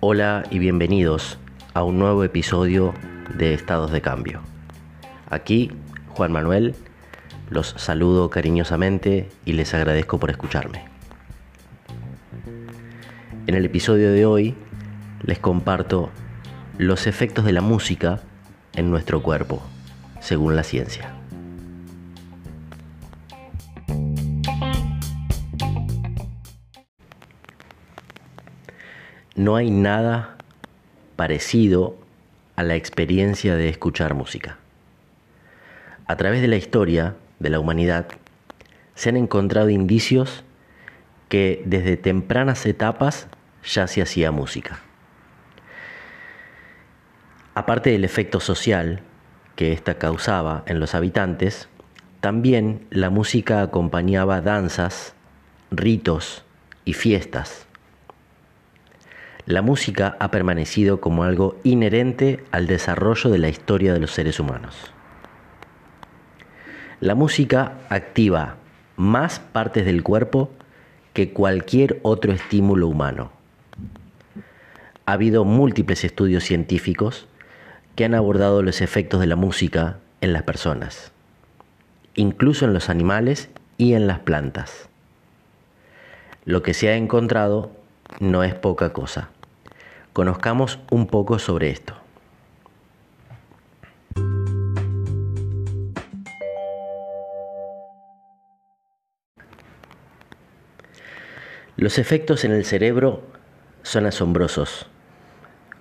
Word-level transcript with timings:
Hola 0.00 0.42
y 0.50 0.58
bienvenidos 0.58 1.38
a 1.72 1.82
un 1.82 1.98
nuevo 1.98 2.24
episodio 2.24 2.92
de 3.38 3.54
Estados 3.54 3.90
de 3.90 4.02
Cambio. 4.02 4.42
Aquí 5.30 5.70
Juan 6.08 6.30
Manuel, 6.30 6.74
los 7.48 7.68
saludo 7.78 8.28
cariñosamente 8.28 9.30
y 9.46 9.54
les 9.54 9.72
agradezco 9.72 10.18
por 10.20 10.30
escucharme. 10.30 10.84
En 13.46 13.54
el 13.54 13.64
episodio 13.64 14.12
de 14.12 14.26
hoy 14.26 14.54
les 15.22 15.38
comparto 15.38 16.10
los 16.76 17.06
efectos 17.06 17.46
de 17.46 17.52
la 17.52 17.62
música 17.62 18.20
en 18.74 18.90
nuestro 18.90 19.22
cuerpo, 19.22 19.62
según 20.20 20.56
la 20.56 20.62
ciencia. 20.64 21.23
No 29.36 29.56
hay 29.56 29.68
nada 29.68 30.36
parecido 31.16 31.96
a 32.54 32.62
la 32.62 32.76
experiencia 32.76 33.56
de 33.56 33.68
escuchar 33.68 34.14
música. 34.14 34.58
A 36.06 36.16
través 36.16 36.40
de 36.40 36.46
la 36.46 36.54
historia 36.54 37.16
de 37.40 37.50
la 37.50 37.58
humanidad 37.58 38.06
se 38.94 39.08
han 39.08 39.16
encontrado 39.16 39.70
indicios 39.70 40.44
que 41.28 41.64
desde 41.66 41.96
tempranas 41.96 42.64
etapas 42.64 43.26
ya 43.64 43.88
se 43.88 44.02
hacía 44.02 44.30
música. 44.30 44.78
Aparte 47.56 47.90
del 47.90 48.04
efecto 48.04 48.38
social 48.38 49.00
que 49.56 49.72
ésta 49.72 49.98
causaba 49.98 50.62
en 50.66 50.78
los 50.78 50.94
habitantes, 50.94 51.68
también 52.20 52.86
la 52.90 53.10
música 53.10 53.62
acompañaba 53.62 54.40
danzas, 54.40 55.14
ritos 55.72 56.44
y 56.84 56.92
fiestas 56.92 57.66
la 59.46 59.60
música 59.60 60.16
ha 60.20 60.30
permanecido 60.30 61.00
como 61.00 61.24
algo 61.24 61.58
inherente 61.64 62.42
al 62.50 62.66
desarrollo 62.66 63.28
de 63.28 63.38
la 63.38 63.48
historia 63.48 63.92
de 63.92 64.00
los 64.00 64.12
seres 64.12 64.40
humanos. 64.40 64.74
La 67.00 67.14
música 67.14 67.74
activa 67.90 68.56
más 68.96 69.40
partes 69.40 69.84
del 69.84 70.02
cuerpo 70.02 70.50
que 71.12 71.32
cualquier 71.32 72.00
otro 72.02 72.32
estímulo 72.32 72.88
humano. 72.88 73.32
Ha 75.04 75.12
habido 75.12 75.44
múltiples 75.44 76.04
estudios 76.04 76.44
científicos 76.44 77.26
que 77.96 78.06
han 78.06 78.14
abordado 78.14 78.62
los 78.62 78.80
efectos 78.80 79.20
de 79.20 79.26
la 79.26 79.36
música 79.36 79.98
en 80.22 80.32
las 80.32 80.44
personas, 80.44 81.12
incluso 82.14 82.64
en 82.64 82.72
los 82.72 82.88
animales 82.88 83.50
y 83.76 83.92
en 83.92 84.06
las 84.06 84.20
plantas. 84.20 84.88
Lo 86.46 86.62
que 86.62 86.72
se 86.72 86.88
ha 86.88 86.96
encontrado 86.96 87.70
no 88.20 88.42
es 88.42 88.54
poca 88.54 88.92
cosa 88.92 89.28
conozcamos 90.14 90.78
un 90.90 91.08
poco 91.08 91.40
sobre 91.40 91.70
esto. 91.70 91.94
Los 101.76 101.98
efectos 101.98 102.44
en 102.44 102.52
el 102.52 102.64
cerebro 102.64 103.22
son 103.82 104.06
asombrosos. 104.06 104.86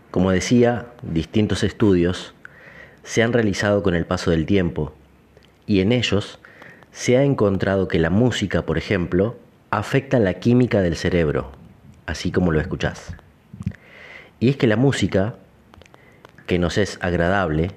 Como 0.09 0.31
decía, 0.31 0.87
distintos 1.03 1.63
estudios 1.63 2.33
se 3.03 3.21
han 3.21 3.33
realizado 3.33 3.83
con 3.83 3.93
el 3.93 4.07
paso 4.07 4.31
del 4.31 4.47
tiempo 4.47 4.93
y 5.67 5.81
en 5.81 5.91
ellos 5.91 6.39
se 6.91 7.17
ha 7.17 7.23
encontrado 7.23 7.87
que 7.87 7.99
la 7.99 8.09
música, 8.09 8.63
por 8.63 8.79
ejemplo, 8.79 9.37
afecta 9.69 10.17
la 10.17 10.35
química 10.35 10.81
del 10.81 10.95
cerebro, 10.95 11.51
así 12.07 12.31
como 12.31 12.51
lo 12.51 12.59
escuchás. 12.59 13.15
Y 14.43 14.49
es 14.49 14.57
que 14.57 14.67
la 14.67 14.75
música, 14.75 15.35
que 16.47 16.59
nos 16.59 16.77
es 16.77 16.97
agradable, 16.99 17.71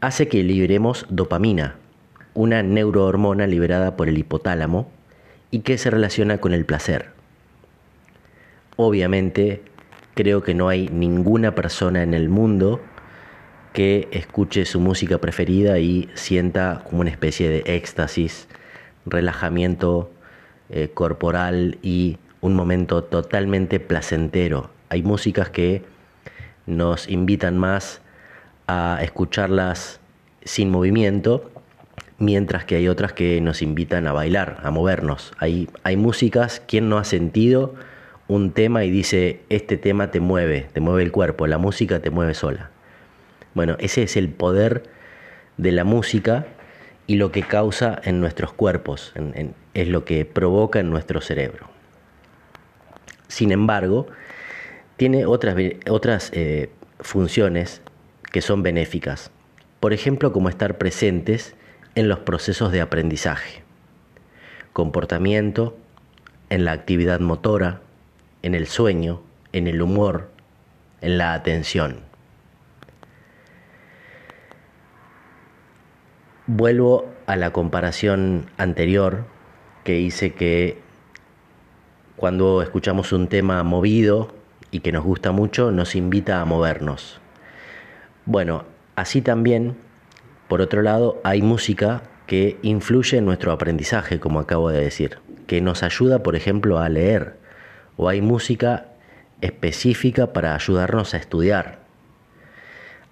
hace 0.00 0.28
que 0.28 0.44
liberemos 0.44 1.04
dopamina, 1.08 1.74
una 2.32 2.62
neurohormona 2.62 3.48
liberada 3.48 3.96
por 3.96 4.08
el 4.08 4.16
hipotálamo 4.16 4.88
y 5.50 5.62
que 5.62 5.76
se 5.76 5.90
relaciona 5.90 6.38
con 6.38 6.54
el 6.54 6.64
placer. 6.64 7.06
Obviamente, 8.76 9.62
creo 10.14 10.44
que 10.44 10.54
no 10.54 10.68
hay 10.68 10.88
ninguna 10.90 11.56
persona 11.56 12.04
en 12.04 12.14
el 12.14 12.28
mundo 12.28 12.80
que 13.72 14.06
escuche 14.12 14.66
su 14.66 14.78
música 14.78 15.18
preferida 15.18 15.80
y 15.80 16.08
sienta 16.14 16.84
como 16.88 17.00
una 17.00 17.10
especie 17.10 17.48
de 17.48 17.64
éxtasis, 17.66 18.46
relajamiento 19.06 20.12
eh, 20.70 20.90
corporal 20.94 21.78
y 21.82 22.18
un 22.40 22.54
momento 22.54 23.02
totalmente 23.02 23.80
placentero 23.80 24.70
hay 24.94 25.02
músicas 25.02 25.50
que 25.50 25.82
nos 26.66 27.08
invitan 27.08 27.58
más 27.58 28.00
a 28.68 29.00
escucharlas 29.02 29.98
sin 30.44 30.70
movimiento, 30.70 31.50
mientras 32.18 32.64
que 32.64 32.76
hay 32.76 32.86
otras 32.86 33.12
que 33.12 33.40
nos 33.40 33.60
invitan 33.60 34.06
a 34.06 34.12
bailar, 34.12 34.60
a 34.62 34.70
movernos. 34.70 35.32
Hay, 35.38 35.68
hay 35.82 35.96
músicas, 35.96 36.62
quien 36.68 36.88
no 36.88 36.98
ha 36.98 37.04
sentido 37.04 37.74
un 38.28 38.52
tema 38.52 38.84
y 38.84 38.90
dice, 38.90 39.40
este 39.48 39.76
tema 39.76 40.12
te 40.12 40.20
mueve, 40.20 40.68
te 40.72 40.80
mueve 40.80 41.02
el 41.02 41.10
cuerpo, 41.10 41.48
la 41.48 41.58
música 41.58 41.98
te 41.98 42.10
mueve 42.10 42.34
sola? 42.34 42.70
Bueno, 43.52 43.74
ese 43.80 44.04
es 44.04 44.16
el 44.16 44.28
poder 44.28 44.84
de 45.56 45.72
la 45.72 45.82
música 45.82 46.46
y 47.08 47.16
lo 47.16 47.32
que 47.32 47.42
causa 47.42 48.00
en 48.04 48.20
nuestros 48.20 48.52
cuerpos, 48.52 49.12
es 49.74 49.88
lo 49.88 50.04
que 50.04 50.24
provoca 50.24 50.78
en 50.78 50.90
nuestro 50.90 51.20
cerebro. 51.20 51.68
Sin 53.26 53.50
embargo, 53.50 54.06
tiene 55.04 55.26
otras, 55.26 55.54
otras 55.90 56.30
eh, 56.32 56.70
funciones 56.98 57.82
que 58.32 58.40
son 58.40 58.62
benéficas. 58.62 59.30
Por 59.78 59.92
ejemplo, 59.92 60.32
como 60.32 60.48
estar 60.48 60.78
presentes 60.78 61.54
en 61.94 62.08
los 62.08 62.20
procesos 62.20 62.72
de 62.72 62.80
aprendizaje, 62.80 63.62
comportamiento, 64.72 65.76
en 66.48 66.64
la 66.64 66.72
actividad 66.72 67.20
motora, 67.20 67.82
en 68.40 68.54
el 68.54 68.66
sueño, 68.66 69.20
en 69.52 69.66
el 69.66 69.82
humor, 69.82 70.30
en 71.02 71.18
la 71.18 71.34
atención. 71.34 71.98
Vuelvo 76.46 77.12
a 77.26 77.36
la 77.36 77.52
comparación 77.52 78.46
anterior 78.56 79.26
que 79.84 80.00
hice 80.00 80.32
que 80.32 80.78
cuando 82.16 82.62
escuchamos 82.62 83.12
un 83.12 83.28
tema 83.28 83.62
movido 83.64 84.43
y 84.74 84.80
que 84.80 84.90
nos 84.90 85.04
gusta 85.04 85.30
mucho 85.30 85.70
nos 85.70 85.94
invita 85.94 86.40
a 86.40 86.44
movernos. 86.44 87.20
Bueno, 88.26 88.64
así 88.96 89.22
también, 89.22 89.76
por 90.48 90.60
otro 90.60 90.82
lado, 90.82 91.20
hay 91.22 91.42
música 91.42 92.02
que 92.26 92.58
influye 92.62 93.18
en 93.18 93.24
nuestro 93.24 93.52
aprendizaje, 93.52 94.18
como 94.18 94.40
acabo 94.40 94.70
de 94.70 94.80
decir, 94.80 95.18
que 95.46 95.60
nos 95.60 95.84
ayuda, 95.84 96.24
por 96.24 96.34
ejemplo, 96.34 96.80
a 96.80 96.88
leer, 96.88 97.36
o 97.96 98.08
hay 98.08 98.20
música 98.20 98.86
específica 99.42 100.32
para 100.32 100.56
ayudarnos 100.56 101.14
a 101.14 101.18
estudiar. 101.18 101.78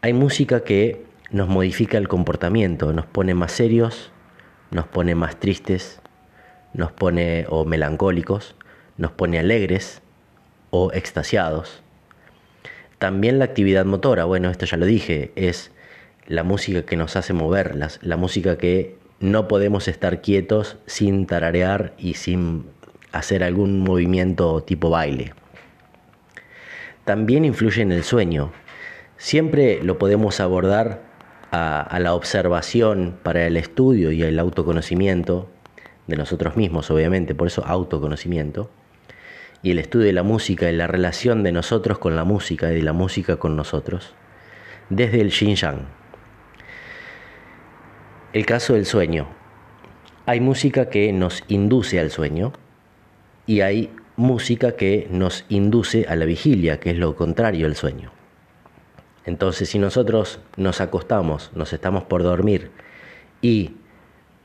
Hay 0.01 0.15
música 0.15 0.65
que 0.65 1.05
nos 1.31 1.49
modifica 1.49 1.97
el 1.97 2.09
comportamiento, 2.09 2.93
nos 2.93 3.07
pone 3.07 3.35
más 3.35 3.53
serios, 3.53 4.11
nos 4.73 4.89
pone 4.89 5.15
más 5.15 5.39
tristes, 5.39 6.01
nos 6.75 6.91
pone 6.91 7.47
o 7.49 7.65
melancólicos, 7.65 8.57
nos 8.97 9.13
pone 9.13 9.39
alegres, 9.39 10.03
o 10.73 10.91
extasiados. 10.93 11.83
También 12.99 13.39
la 13.39 13.45
actividad 13.45 13.85
motora, 13.85 14.25
bueno, 14.25 14.51
esto 14.51 14.65
ya 14.65 14.79
lo 14.79 14.87
dije, 14.87 15.33
es 15.37 15.71
la 16.27 16.45
música 16.45 16.83
que 16.83 16.97
nos 16.97 17.15
hace 17.15 17.35
mover, 17.35 17.77
la, 17.77 18.17
música 18.17 18.57
que 18.57 18.97
no 19.21 19.49
podemos 19.49 19.87
estar 19.87 20.23
quietos 20.23 20.79
sin 20.87 21.27
tararear 21.27 21.93
y 21.99 22.15
sin 22.15 22.65
hacer 23.13 23.45
algún 23.45 23.81
movimiento 23.81 24.63
tipo 24.63 24.89
baile. 24.89 25.35
También 27.05 27.45
influye 27.45 27.83
en 27.83 27.93
el 27.93 28.03
sueño. 28.03 28.53
Siempre 29.19 29.83
lo 29.83 29.99
podemos 29.99 30.41
abordar 30.41 31.03
a, 31.51 31.99
la 32.01 32.15
observación 32.15 33.19
para 33.23 33.47
el 33.47 33.59
estudio 33.59 34.11
y 34.11 34.23
el 34.23 34.39
autoconocimiento 34.39 35.51
de 36.07 36.17
nosotros 36.17 36.57
mismos, 36.57 36.91
obviamente, 36.91 37.35
por 37.35 37.49
eso 37.49 37.63
autoconocimiento 37.67 38.71
y 39.63 39.71
el 39.71 39.79
estudio 39.79 40.07
de 40.07 40.13
la 40.13 40.23
música 40.23 40.71
y 40.71 40.77
la 40.77 40.87
relación 40.87 41.43
de 41.43 41.53
nosotros 41.53 41.99
con 41.99 42.17
la 42.17 42.25
música 42.25 42.71
y 42.73 42.77
de 42.77 42.83
la 42.83 42.93
música 42.93 43.37
con 43.37 43.57
nosotros, 43.57 44.15
desde 44.91 45.21
el 45.21 45.31
Xinjiang. 45.31 45.87
El 48.33 48.47
caso 48.47 48.75
del 48.75 48.87
sueño. 48.87 49.29
Hay 50.27 50.41
música 50.41 50.89
que 50.89 51.13
nos 51.13 51.45
induce 51.49 52.01
al 52.01 52.11
sueño 52.11 52.53
y 53.47 53.61
hay 53.61 53.91
música 54.17 54.77
que 54.77 55.07
nos 55.11 55.45
induce 55.49 56.07
a 56.09 56.17
la 56.17 56.25
vigilia, 56.25 56.81
que 56.81 56.91
es 56.91 56.97
lo 56.97 57.15
contrario 57.17 57.67
al 57.67 57.77
sueño. 57.77 58.13
Entonces, 59.25 59.69
si 59.69 59.79
nosotros 59.79 60.41
nos 60.57 60.81
acostamos, 60.81 61.51
nos 61.55 61.73
estamos 61.73 62.05
por 62.05 62.23
dormir 62.23 62.71
y 63.41 63.73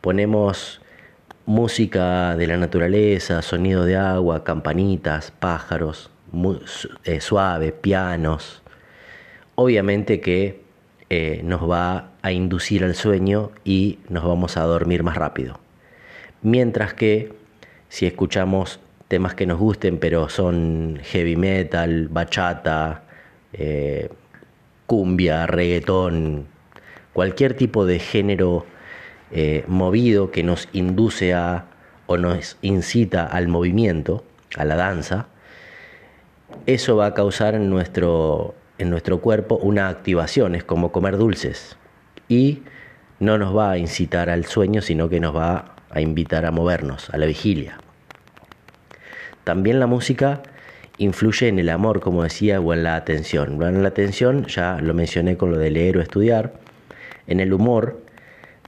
ponemos 0.01 0.81
música 1.47 2.35
de 2.35 2.45
la 2.45 2.57
naturaleza, 2.57 3.41
sonido 3.41 3.85
de 3.85 3.95
agua, 3.95 4.43
campanitas, 4.43 5.31
pájaros, 5.31 6.11
eh, 7.05 7.21
suave, 7.21 7.71
pianos. 7.71 8.61
Obviamente 9.55 10.19
que 10.19 10.61
eh, 11.09 11.39
nos 11.45 11.67
va 11.67 12.09
a 12.21 12.33
inducir 12.33 12.83
al 12.83 12.95
sueño 12.95 13.51
y 13.63 13.99
nos 14.09 14.25
vamos 14.25 14.57
a 14.57 14.63
dormir 14.63 15.03
más 15.03 15.15
rápido. 15.15 15.57
Mientras 16.41 16.93
que 16.93 17.31
si 17.87 18.05
escuchamos 18.05 18.81
temas 19.07 19.33
que 19.33 19.45
nos 19.45 19.57
gusten, 19.57 19.99
pero 19.99 20.27
son 20.27 20.99
heavy 21.01 21.37
metal, 21.37 22.09
bachata, 22.09 23.03
eh, 23.53 24.09
cumbia, 24.85 25.47
reggaetón, 25.47 26.45
cualquier 27.13 27.53
tipo 27.53 27.85
de 27.85 27.99
género 27.99 28.65
eh, 29.31 29.63
movido 29.67 30.31
que 30.31 30.43
nos 30.43 30.69
induce 30.73 31.33
a 31.33 31.65
o 32.05 32.17
nos 32.17 32.57
incita 32.61 33.25
al 33.25 33.47
movimiento, 33.47 34.23
a 34.55 34.65
la 34.65 34.75
danza, 34.75 35.27
eso 36.65 36.95
va 36.95 37.07
a 37.07 37.13
causar 37.13 37.53
en 37.55 37.69
nuestro, 37.69 38.55
en 38.77 38.89
nuestro 38.89 39.19
cuerpo 39.19 39.55
una 39.55 39.89
activación, 39.89 40.55
es 40.55 40.63
como 40.63 40.91
comer 40.91 41.17
dulces, 41.17 41.77
y 42.29 42.63
no 43.19 43.37
nos 43.37 43.55
va 43.55 43.71
a 43.71 43.77
incitar 43.77 44.29
al 44.29 44.45
sueño, 44.45 44.81
sino 44.81 45.09
que 45.09 45.19
nos 45.19 45.35
va 45.35 45.75
a 45.89 46.01
invitar 46.01 46.45
a 46.45 46.51
movernos, 46.51 47.09
a 47.09 47.17
la 47.17 47.25
vigilia. 47.25 47.77
También 49.43 49.79
la 49.79 49.87
música 49.87 50.41
influye 50.97 51.47
en 51.47 51.59
el 51.59 51.69
amor, 51.69 51.99
como 51.99 52.23
decía, 52.23 52.59
o 52.59 52.73
en 52.73 52.83
la 52.83 52.95
atención. 52.95 53.61
En 53.61 53.81
la 53.81 53.89
atención, 53.89 54.45
ya 54.45 54.79
lo 54.81 54.93
mencioné 54.93 55.37
con 55.37 55.51
lo 55.51 55.57
de 55.57 55.71
leer 55.71 55.97
o 55.97 56.01
estudiar, 56.01 56.53
en 57.27 57.39
el 57.39 57.53
humor 57.53 58.01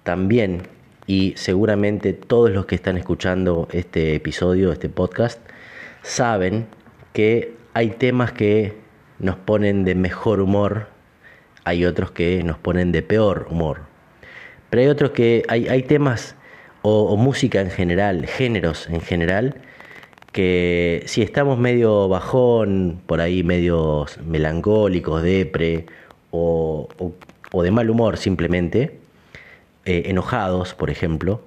también, 0.04 0.64
y 1.08 1.34
seguramente 1.38 2.14
todos 2.14 2.52
los 2.52 2.66
que 2.66 2.76
están 2.76 2.98
escuchando 2.98 3.68
este 3.72 4.16
episodio, 4.16 4.72
este 4.72 4.90
podcast, 4.90 5.40
saben 6.04 6.68
que 7.14 7.54
hay 7.74 7.90
temas 7.90 8.32
que 8.32 8.74
nos 9.20 9.36
ponen 9.36 9.84
de 9.86 9.96
mejor 9.96 10.40
humor, 10.40 10.88
hay 11.64 11.86
otros 11.86 12.12
que 12.12 12.44
nos 12.44 12.58
ponen 12.58 12.92
de 12.92 13.02
peor 13.02 13.48
humor. 13.50 13.82
Pero 14.70 14.82
hay 14.82 14.88
otros 14.88 15.12
que 15.12 15.44
hay, 15.48 15.68
hay 15.68 15.84
temas 15.84 16.36
o, 16.82 17.18
música 17.18 17.62
en 17.62 17.72
general, 17.72 18.26
géneros 18.26 18.88
en 18.90 19.02
general, 19.02 19.56
que 20.32 21.04
si 21.08 21.22
estamos 21.22 21.58
medio 21.58 22.08
bajón, 22.08 23.02
por 23.06 23.20
ahí 23.20 23.44
medio 23.44 24.06
melancólicos, 24.24 25.24
depre 25.24 25.88
o, 26.32 26.88
o 27.52 27.64
de 27.64 27.72
mal 27.72 27.90
humor 27.90 28.18
simplemente, 28.18 28.99
eh, 29.90 30.04
enojados, 30.12 30.76
por 30.76 30.92
ejemplo, 30.92 31.42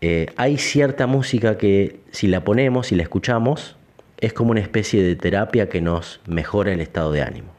eh, 0.00 0.28
hay 0.36 0.56
cierta 0.56 1.06
música 1.06 1.58
que 1.58 2.00
si 2.10 2.26
la 2.26 2.42
ponemos, 2.42 2.90
y 2.90 2.94
la 2.94 3.02
escuchamos, 3.02 3.76
es 4.16 4.32
como 4.32 4.52
una 4.52 4.60
especie 4.60 5.02
de 5.02 5.14
terapia 5.14 5.68
que 5.68 5.82
nos 5.82 6.20
mejora 6.26 6.72
el 6.72 6.80
estado 6.80 7.12
de 7.12 7.20
ánimo. 7.20 7.52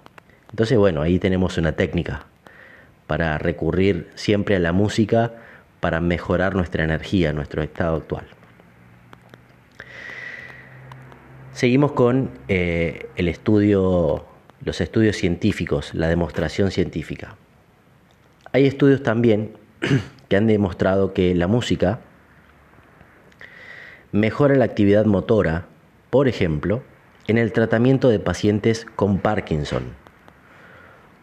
Entonces, 0.50 0.76
bueno, 0.80 1.04
ahí 1.04 1.20
tenemos 1.20 1.60
una 1.60 1.74
técnica 1.74 2.26
para 3.06 3.38
recurrir 3.38 4.10
siempre 4.16 4.56
a 4.56 4.60
la 4.60 4.72
música 4.72 5.34
para 5.80 6.02
mejorar 6.02 6.56
nuestra 6.56 6.84
energía, 6.84 7.32
nuestro 7.32 7.62
estado 7.62 7.98
actual. 7.98 8.26
Seguimos 11.52 11.92
con 11.92 12.32
eh, 12.48 13.08
el 13.18 13.28
estudio 13.28 14.26
los 14.66 14.82
estudios 14.82 15.16
científicos, 15.16 15.94
la 15.94 16.08
demostración 16.08 16.72
científica. 16.72 17.36
Hay 18.54 18.68
estudios 18.68 19.02
también 19.02 19.58
que 20.30 20.38
han 20.38 20.46
demostrado 20.46 21.12
que 21.14 21.34
la 21.34 21.48
música 21.48 22.02
mejora 24.12 24.56
la 24.56 24.66
actividad 24.66 25.06
motora, 25.06 25.66
por 26.12 26.28
ejemplo, 26.28 26.84
en 27.28 27.40
el 27.40 27.52
tratamiento 27.52 28.10
de 28.10 28.20
pacientes 28.20 28.86
con 28.96 29.18
Parkinson 29.18 29.96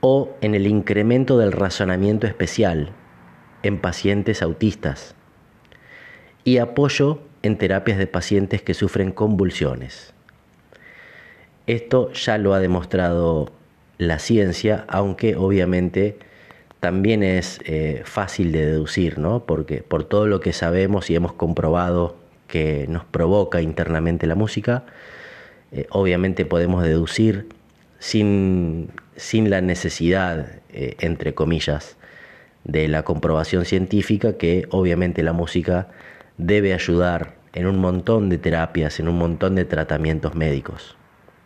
o 0.01 0.37
en 0.41 0.57
el 0.57 0.67
incremento 0.67 1.39
del 1.39 1.53
razonamiento 1.53 2.27
especial 2.27 2.91
en 3.63 3.79
pacientes 3.79 4.43
autistas 4.43 5.15
y 6.43 6.59
apoyo 6.59 7.21
en 7.43 7.59
terapias 7.59 7.99
de 7.99 8.09
pacientes 8.09 8.61
que 8.63 8.75
sufren 8.75 9.13
convulsiones. 9.13 10.15
Esto 11.69 12.13
ya 12.13 12.39
lo 12.39 12.55
ha 12.55 12.59
demostrado 12.59 13.53
la 13.99 14.19
ciencia, 14.19 14.85
aunque 14.89 15.37
obviamente 15.37 16.19
también 16.81 17.23
es 17.23 17.61
eh, 17.65 18.03
fácil 18.05 18.53
de 18.53 18.67
deducir, 18.67 19.19
¿no? 19.19 19.45
Porque 19.45 19.83
por 19.83 20.05
todo 20.05 20.27
lo 20.27 20.41
que 20.41 20.53
sabemos 20.53 21.11
y 21.11 21.15
hemos 21.15 21.35
comprobado 21.35 22.17
que 22.49 22.87
nos 22.89 23.05
provoca 23.05 23.61
internamente 23.61 24.27
la 24.27 24.35
música, 24.35 24.85
eh, 25.73 25.87
obviamente 25.91 26.45
podemos 26.47 26.83
deducir 26.83 27.49
sin, 27.99 28.91
la 29.33 29.61
necesidad, 29.61 30.61
eh, 30.73 30.97
entre 31.01 31.35
comillas, 31.35 31.97
de 32.65 32.89
la 32.89 33.05
comprobación 33.05 33.65
científica, 33.67 34.37
que 34.39 34.67
obviamente 34.71 35.23
la 35.23 35.35
música 35.35 35.89
debe 36.39 36.73
ayudar 36.73 37.35
en 37.53 37.67
un 37.67 37.79
montón 37.79 38.31
de 38.31 38.39
terapias, 38.39 39.01
en 39.01 39.09
un 39.09 39.19
montón 39.19 39.55
de 39.55 39.67
tratamientos 39.67 40.35
médicos. 40.35 40.97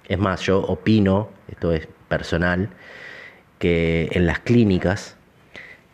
Es 0.08 0.18
más, 0.18 0.42
yo 0.42 0.60
opino, 0.60 1.28
esto 1.48 1.72
es 1.72 1.88
personal, 2.08 2.70
que 3.58 4.08
en 4.12 4.26
las 4.26 4.40
clínicas, 4.40 5.16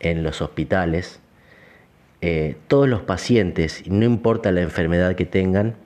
en 0.01 0.23
los 0.23 0.43
hospitales, 0.43 1.21
eh, 2.21 2.57
todos 2.69 2.89
los 2.89 3.03
pacientes, 3.03 3.83
no 3.87 4.05
importa 4.05 4.53
la 4.53 4.61
enfermedad 4.63 5.15
que 5.15 5.27
tengan, 5.27 5.77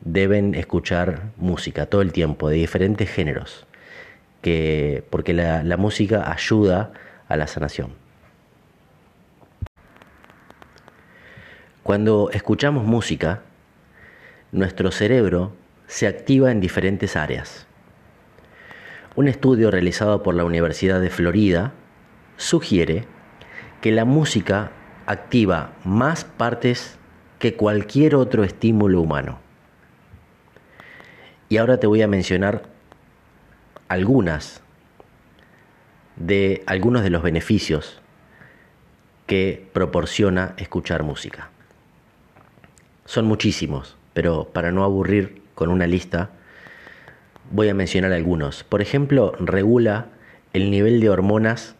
deben 0.00 0.54
escuchar 0.54 1.30
música 1.36 1.86
todo 1.86 2.02
el 2.02 2.12
tiempo, 2.12 2.48
de 2.48 2.56
diferentes 2.56 3.08
géneros, 3.10 3.66
que, 4.42 5.04
porque 5.10 5.32
la 5.32 5.76
música 5.76 6.30
ayuda 6.30 6.92
a 7.28 7.36
la 7.36 7.46
sanación. 7.46 8.02
Cuando 11.82 12.30
escuchamos 12.32 12.84
música, 12.84 13.42
nuestro 14.52 14.92
cerebro 14.92 15.52
se 15.88 16.06
activa 16.06 16.52
en 16.52 16.60
diferentes 16.60 17.16
áreas. 17.16 17.66
Un 19.16 19.26
estudio 19.26 19.70
realizado 19.70 20.22
por 20.22 20.36
la 20.36 20.44
Universidad 20.44 21.00
de 21.00 21.10
Florida 21.10 21.72
sugiere 22.36 23.04
que 23.82 23.90
la 23.90 24.04
música 24.06 24.70
activa 25.06 25.72
más 25.84 26.24
partes 26.24 26.96
que 27.40 27.54
cualquier 27.54 28.14
otro 28.14 28.44
estímulo 28.44 29.00
humano. 29.00 29.40
Y 31.48 31.56
ahora 31.56 31.78
te 31.78 31.88
voy 31.88 32.00
a 32.00 32.06
mencionar 32.06 32.62
algunas 33.88 34.62
de 36.14 36.62
algunos 36.66 37.02
de 37.02 37.10
los 37.10 37.24
beneficios 37.24 38.00
que 39.26 39.68
proporciona 39.72 40.54
escuchar 40.58 41.02
música. 41.02 41.50
Son 43.04 43.26
muchísimos, 43.26 43.96
pero 44.14 44.44
para 44.52 44.70
no 44.70 44.84
aburrir 44.84 45.42
con 45.56 45.70
una 45.70 45.88
lista, 45.88 46.30
voy 47.50 47.68
a 47.68 47.74
mencionar 47.74 48.12
algunos. 48.12 48.62
Por 48.62 48.80
ejemplo, 48.80 49.32
regula 49.40 50.06
el 50.52 50.70
nivel 50.70 51.00
de 51.00 51.10
hormonas 51.10 51.74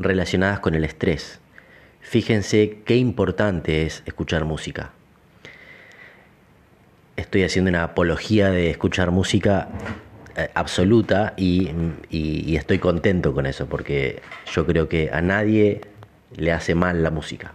relacionadas 0.00 0.58
con 0.58 0.74
el 0.74 0.84
estrés. 0.84 1.40
Fíjense 2.04 2.78
qué 2.84 2.96
importante 2.96 3.86
es 3.86 4.02
escuchar 4.06 4.44
música. 4.44 4.92
Estoy 7.16 7.44
haciendo 7.44 7.70
una 7.70 7.82
apología 7.82 8.50
de 8.50 8.70
escuchar 8.70 9.10
música 9.10 9.68
eh, 10.36 10.48
absoluta 10.54 11.32
y, 11.36 11.70
estoy 12.54 12.78
contento 12.78 13.32
con 13.32 13.46
eso 13.46 13.66
porque 13.66 14.20
yo 14.52 14.66
creo 14.66 14.88
que 14.88 15.10
a 15.12 15.22
nadie 15.22 15.80
le 16.36 16.52
hace 16.52 16.74
mal 16.74 17.02
la 17.02 17.10
música. 17.10 17.54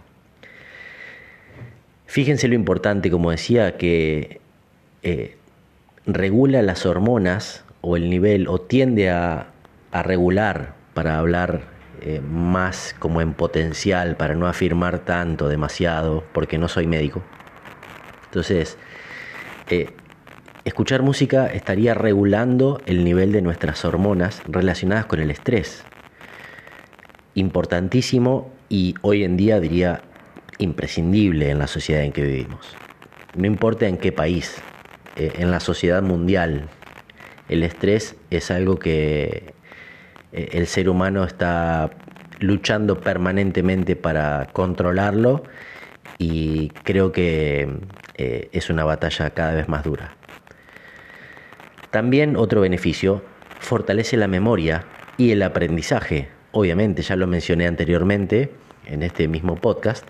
Fíjense 2.06 2.48
lo 2.48 2.54
importante, 2.54 3.08
como 3.08 3.30
decía, 3.30 3.78
que 3.78 4.40
eh, 5.04 5.36
regula 6.06 6.60
las 6.60 6.84
hormonas 6.84 7.64
o 7.82 7.96
el 7.96 8.10
nivel 8.10 8.48
o 8.48 8.60
tiende 8.60 9.10
a, 9.10 9.46
regular 9.92 10.74
para 10.92 11.18
hablar 11.18 11.62
eh, 12.00 12.20
más 12.20 12.94
como 12.98 13.20
en 13.20 13.34
potencial, 13.34 14.16
para 14.16 14.34
no 14.34 14.46
afirmar 14.46 15.00
tanto, 15.00 15.48
demasiado, 15.48 16.24
porque 16.32 16.58
no 16.58 16.68
soy 16.68 16.86
médico. 16.86 17.22
Entonces, 18.24 18.78
eh, 19.68 19.90
escuchar 20.64 21.02
música 21.02 21.46
estaría 21.46 21.94
regulando 21.94 22.80
el 22.86 23.04
nivel 23.04 23.32
de 23.32 23.42
nuestras 23.42 23.84
hormonas 23.84 24.42
relacionadas 24.46 25.06
con 25.06 25.20
el 25.20 25.30
estrés. 25.30 25.84
Importantísimo 27.34 28.52
y 28.68 28.94
hoy 29.02 29.24
en 29.24 29.36
día 29.36 29.60
diría 29.60 30.02
imprescindible 30.58 31.50
en 31.50 31.58
la 31.58 31.66
sociedad 31.66 32.02
en 32.02 32.12
que 32.12 32.22
vivimos. 32.22 32.76
No 33.34 33.46
importa 33.46 33.86
en 33.86 33.96
qué 33.96 34.12
país, 34.12 34.56
eh, 35.16 35.32
en 35.38 35.50
la 35.50 35.60
sociedad 35.60 36.02
mundial. 36.02 36.68
El 37.48 37.62
estrés 37.62 38.16
es 38.30 38.50
algo 38.50 38.78
que 38.78 39.54
el 40.32 40.66
ser 40.66 40.88
humano 40.88 41.24
está 41.24 41.90
luchando 42.38 43.00
permanentemente 43.00 43.96
para 43.96 44.48
controlarlo 44.52 45.44
y 46.18 46.68
creo 46.84 47.12
que 47.12 47.68
eh, 48.16 48.48
es 48.52 48.70
una 48.70 48.84
batalla 48.84 49.30
cada 49.30 49.54
vez 49.54 49.68
más 49.68 49.84
dura. 49.84 50.14
También 51.90 52.36
otro 52.36 52.60
beneficio, 52.60 53.22
fortalece 53.58 54.16
la 54.16 54.28
memoria 54.28 54.84
y 55.16 55.32
el 55.32 55.42
aprendizaje. 55.42 56.28
Obviamente, 56.52 57.02
ya 57.02 57.16
lo 57.16 57.26
mencioné 57.26 57.66
anteriormente 57.66 58.52
en 58.86 59.02
este 59.02 59.28
mismo 59.28 59.56
podcast, 59.56 60.08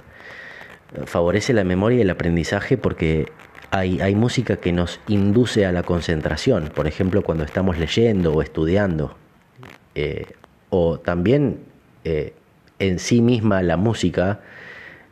favorece 1.06 1.52
la 1.52 1.64
memoria 1.64 1.98
y 1.98 2.02
el 2.02 2.10
aprendizaje 2.10 2.76
porque 2.76 3.26
hay, 3.70 4.14
música 4.14 4.56
que 4.56 4.72
nos 4.72 5.00
induce 5.06 5.64
a 5.64 5.72
la 5.72 5.82
concentración, 5.82 6.70
por 6.74 6.86
ejemplo, 6.86 7.22
cuando 7.22 7.44
estamos 7.44 7.78
leyendo 7.78 8.32
o 8.32 8.42
estudiando. 8.42 9.16
Eh, 9.94 10.26
o 10.70 10.98
también 11.00 11.58
eh, 12.04 12.32
en 12.78 12.98
sí 12.98 13.20
misma 13.20 13.62
la 13.62 13.76
música 13.76 14.40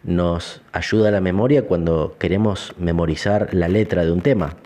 nos 0.04 0.62
ayuda 0.72 1.08
a 1.08 1.12
la 1.12 1.20
memoria 1.20 1.62
cuando 1.62 2.16
queremos 2.18 2.74
memorizar 2.78 3.52
la 3.52 3.68
letra 3.68 4.04
de 4.04 4.12
un 4.12 4.20
tema. 4.20 4.56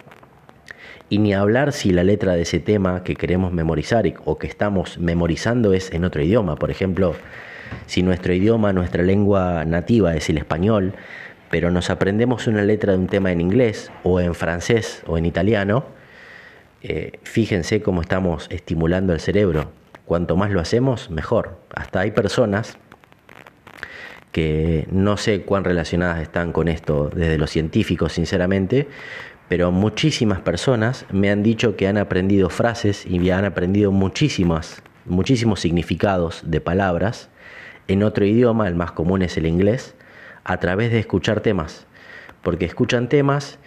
Y 1.09 1.19
ni 1.19 1.35
hablar 1.35 1.73
si 1.73 1.91
la 1.91 2.05
letra 2.05 2.35
de 2.35 2.43
ese 2.43 2.61
tema 2.61 3.03
que 3.05 3.17
queremos 3.17 3.53
memorizar 3.53 4.05
o 4.25 4.39
que 4.39 4.47
estamos 4.47 4.99
memorizando 4.99 5.75
es 5.75 5.93
en 5.93 6.05
otro 6.05 6.23
idioma. 6.23 6.57
Por 6.57 6.71
ejemplo, 6.71 7.15
si 7.87 8.03
nuestro 8.03 8.33
idioma, 8.33 8.73
nuestra 8.73 9.03
lengua 9.03 9.65
nativa 9.65 10.15
es 10.15 10.31
el 10.31 10.39
español, 10.39 10.95
pero 11.51 11.71
nos 11.71 11.91
aprendemos 11.91 12.47
una 12.47 12.63
letra 12.63 12.93
de 12.93 12.99
un 12.99 13.09
tema 13.09 13.33
en 13.33 13.41
inglés 13.41 13.91
o 14.05 14.21
en 14.21 14.35
francés 14.35 15.03
o 15.07 15.19
en 15.19 15.27
italiano, 15.27 15.85
eh, 16.83 17.19
fíjense 17.25 17.83
cómo 17.83 18.01
estamos 18.01 18.47
estimulando 18.51 19.13
el 19.13 19.21
cerebro. 19.21 19.82
Cuanto 20.07 20.37
más 20.37 20.51
lo 20.51 20.61
hacemos, 20.61 21.11
mejor. 21.11 21.59
Hasta 21.75 22.01
hay 22.01 22.11
personas 22.11 22.79
que 24.33 24.87
no 24.91 25.17
sé 25.17 25.43
cuán 25.43 25.65
relacionadas 25.65 26.21
están 26.21 26.53
con 26.53 26.69
esto 26.69 27.11
desde 27.15 27.39
los 27.39 27.51
científicos, 27.51 28.15
sinceramente, 28.15 28.89
pero 29.49 29.71
muchísimas 29.71 30.41
personas 30.41 31.05
me 31.11 31.31
han 31.31 31.43
dicho 31.43 31.77
que 31.77 31.87
han 31.87 31.99
aprendido 31.99 32.49
frases 32.49 33.05
y 33.05 33.31
han 33.31 33.45
aprendido 33.45 33.93
muchísimas, 33.93 34.83
muchísimos 35.05 35.61
significados 35.61 36.43
de 36.47 36.61
palabras 36.61 37.29
en 37.89 38.03
otro 38.03 38.25
idioma, 38.25 38.69
el 38.69 38.75
más 38.75 38.93
común 38.93 39.23
es 39.23 39.37
el 39.37 39.47
inglés, 39.47 39.95
a 40.45 40.59
través 40.59 40.91
de 40.91 40.99
escuchar 40.99 41.41
temas, 41.41 41.87
porque 42.43 42.65
escuchan 42.65 43.09
temas 43.09 43.59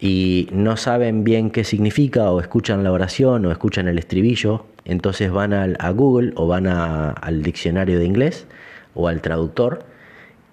y 0.00 0.48
no 0.52 0.76
saben 0.76 1.24
bien 1.24 1.50
qué 1.50 1.64
significa 1.64 2.30
o 2.30 2.40
escuchan 2.40 2.84
la 2.84 2.92
oración 2.92 3.44
o 3.46 3.50
escuchan 3.50 3.88
el 3.88 3.98
estribillo, 3.98 4.66
entonces 4.84 5.30
van 5.30 5.52
al, 5.52 5.76
a 5.80 5.90
Google 5.90 6.32
o 6.36 6.46
van 6.46 6.66
al 6.66 7.42
diccionario 7.42 7.98
de 7.98 8.04
inglés 8.04 8.46
o 8.94 9.08
al 9.08 9.20
traductor 9.20 9.84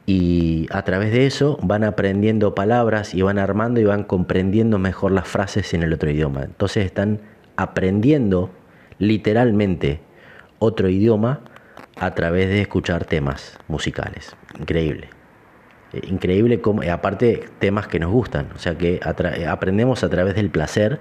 y 0.08 0.68
a 0.72 0.84
través 0.84 1.12
de 1.12 1.26
eso 1.26 1.58
van 1.62 1.84
aprendiendo 1.84 2.54
palabras 2.54 3.14
y 3.14 3.22
van 3.22 3.40
armando 3.40 3.80
y 3.80 3.86
van 3.86 4.04
comprendiendo 4.04 4.78
mejor 4.78 5.12
las 5.12 5.28
frases 5.28 5.74
en 5.74 5.84
el 5.84 5.94
otro 5.94 6.10
idioma. 6.10 6.44
Entonces 6.44 6.86
están 6.86 7.22
aprendiendo 7.56 8.52
literalmente 9.00 10.00
otro 10.60 10.90
idioma 10.90 11.42
a 11.98 12.14
través 12.14 12.50
de 12.50 12.62
escuchar 12.62 13.06
temas 13.06 13.58
musicales. 13.68 14.36
Increíble. 14.60 15.15
Eh, 15.94 16.02
increíble 16.08 16.62
como, 16.62 16.84
eh, 16.84 16.90
aparte 16.90 17.48
temas 17.60 17.88
que 17.88 18.00
nos 18.00 18.12
gustan, 18.12 18.50
o 18.56 18.60
sea 18.60 18.78
que 18.78 18.96
eh, 18.96 19.46
aprendemos 19.48 20.04
a 20.04 20.10
través 20.10 20.36
del 20.36 20.50
placer, 20.50 21.00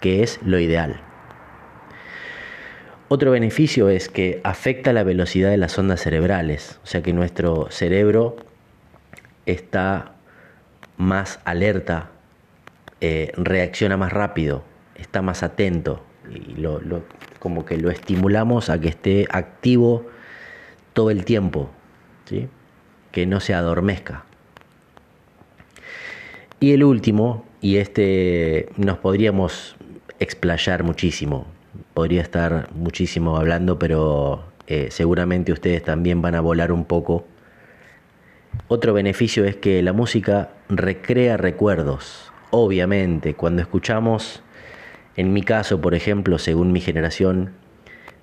que 0.00 0.22
es 0.22 0.40
lo 0.44 0.58
ideal. 0.58 1.00
Otro 3.08 3.30
beneficio 3.30 3.88
es 3.90 4.08
que 4.08 4.40
afecta 4.44 4.92
la 4.92 5.04
velocidad 5.04 5.50
de 5.50 5.58
las 5.58 5.78
ondas 5.78 6.00
cerebrales, 6.00 6.80
o 6.82 6.86
sea 6.86 7.02
que 7.02 7.12
nuestro 7.12 7.68
cerebro 7.70 8.36
está 9.46 10.12
más 10.96 11.38
alerta, 11.44 12.10
reacciona 13.36 13.98
más 13.98 14.14
rápido, 14.14 14.64
está 14.96 15.20
más 15.20 15.42
atento 15.42 16.02
y 16.30 16.58
lo, 16.58 16.80
como 17.38 17.66
que 17.66 17.76
lo 17.76 17.90
estimulamos 17.90 18.70
a 18.70 18.80
que 18.80 18.88
esté 18.88 19.26
activo 19.30 20.06
todo 20.94 21.10
el 21.10 21.26
tiempo, 21.26 21.70
¿sí? 22.24 22.48
Que 23.14 23.26
no 23.26 23.38
se 23.38 23.54
adormezca. 23.54 24.24
Y 26.58 26.72
el 26.72 26.82
último, 26.82 27.46
y 27.60 27.76
este 27.76 28.70
nos 28.76 28.98
podríamos 28.98 29.76
explayar 30.18 30.82
muchísimo, 30.82 31.46
podría 31.94 32.22
estar 32.22 32.70
muchísimo 32.74 33.36
hablando, 33.36 33.78
pero 33.78 34.42
eh, 34.66 34.88
seguramente 34.90 35.52
ustedes 35.52 35.84
también 35.84 36.22
van 36.22 36.34
a 36.34 36.40
volar 36.40 36.72
un 36.72 36.86
poco. 36.86 37.24
Otro 38.66 38.92
beneficio 38.92 39.44
es 39.44 39.54
que 39.54 39.80
la 39.80 39.92
música 39.92 40.50
recrea 40.68 41.36
recuerdos. 41.36 42.32
Obviamente, 42.50 43.34
cuando 43.34 43.62
escuchamos, 43.62 44.42
en 45.14 45.32
mi 45.32 45.42
caso, 45.42 45.80
por 45.80 45.94
ejemplo, 45.94 46.40
según 46.40 46.72
mi 46.72 46.80
generación, 46.80 47.52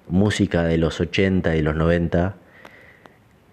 música 0.10 0.66
de 0.66 0.78
los 0.78 1.00
80 1.00 1.56
y 1.56 1.62
los 1.62 1.78
90, 1.78 2.41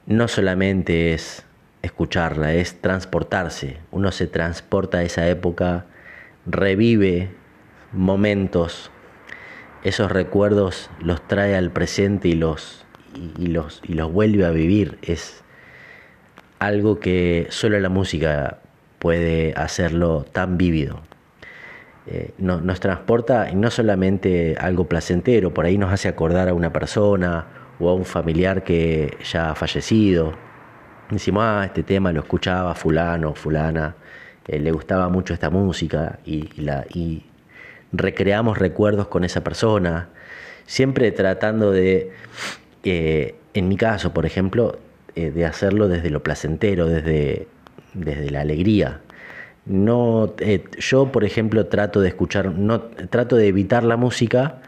no 0.09 0.27
solamente 0.27 1.12
es 1.12 1.45
escucharla, 1.83 2.55
es 2.55 2.81
transportarse. 2.81 3.77
Uno 3.93 4.11
se 4.11 4.27
transporta 4.27 4.99
a 4.99 5.03
esa 5.03 5.29
época, 5.29 5.85
revive 6.47 7.29
momentos, 7.93 8.91
esos 9.85 10.11
recuerdos 10.11 10.91
los 10.99 11.27
trae 11.29 11.55
al 11.55 11.71
presente 11.71 12.29
y 12.29 12.33
los, 12.33 12.87
y, 13.38 13.49
los, 13.49 13.83
y 13.87 13.93
los 13.93 14.11
vuelve 14.11 14.47
a 14.47 14.50
vivir. 14.50 14.99
Es 15.03 15.45
algo 16.59 17.00
que 17.00 17.47
solo 17.50 17.79
la 17.79 17.91
música 17.91 18.61
puede 18.99 19.53
hacerlo 19.57 20.25
tan 20.33 20.57
vívido. 20.57 21.03
Eh, 22.07 22.33
nos 22.38 22.81
transporta 22.81 23.50
y 23.50 23.57
no 23.57 23.71
solamente 23.71 24.57
algo 24.59 24.88
placentero, 24.88 25.53
por 25.53 25.67
ahí 25.67 25.77
nos 25.77 25.93
hace 25.93 26.09
acordar 26.09 26.49
a 26.49 26.55
una 26.55 26.73
persona 26.73 27.58
o 27.80 27.88
a 27.88 27.94
un 27.94 28.04
familiar 28.04 28.64
que 28.64 29.16
ya 29.25 29.50
ha 29.50 29.54
fallecido. 29.54 30.35
Decimos, 31.11 31.44
ah, 31.47 31.62
este 31.64 31.82
tema 31.82 32.12
lo 32.12 32.20
escuchaba 32.20 32.75
fulano, 32.75 33.35
fulana, 33.35 33.94
eh, 34.47 34.58
le 34.58 34.70
gustaba 34.73 35.08
mucho 35.08 35.35
esta 35.35 35.50
música 35.50 36.18
y, 36.25 36.49
la, 36.61 36.85
y 36.92 37.23
recreamos 37.92 38.58
recuerdos 38.58 39.08
con 39.08 39.25
esa 39.25 39.42
persona, 39.42 40.08
siempre 40.66 41.11
tratando 41.12 41.70
de, 41.70 42.12
eh, 42.85 43.37
en 43.54 43.68
mi 43.68 43.76
caso, 43.76 44.12
por 44.12 44.26
ejemplo, 44.26 44.78
eh, 45.14 45.30
de 45.30 45.47
hacerlo 45.47 45.88
desde 45.88 46.11
lo 46.11 46.23
placentero, 46.23 46.87
desde, 46.87 47.49
desde 47.94 48.30
la 48.30 48.40
alegría. 48.40 49.00
No, 49.64 50.35
yo, 50.78 51.12
por 51.12 51.25
ejemplo, 51.25 51.66
trato 51.66 52.00
de 52.00 52.08
escuchar, 52.08 52.52
no, 52.52 52.80
trato 52.80 53.37
de 53.37 53.49
evitar 53.49 53.85
la 53.85 53.99
música 53.99 54.62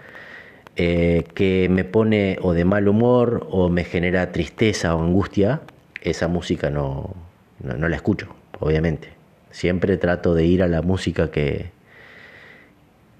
eh, 0.76 1.24
que 1.34 1.68
me 1.70 1.84
pone 1.84 2.38
o 2.42 2.52
de 2.52 2.64
mal 2.64 2.88
humor 2.88 3.46
o 3.50 3.68
me 3.68 3.84
genera 3.84 4.32
tristeza 4.32 4.94
o 4.94 5.02
angustia, 5.02 5.60
esa 6.02 6.28
música 6.28 6.70
no, 6.70 7.14
no, 7.62 7.88
la 7.88 7.96
escucho, 7.96 8.28
obviamente. 8.58 9.08
Siempre 9.50 9.96
trato 9.96 10.34
de 10.34 10.44
ir 10.44 10.62
a 10.62 10.68
la 10.68 10.82
música 10.82 11.30
que, 11.30 11.70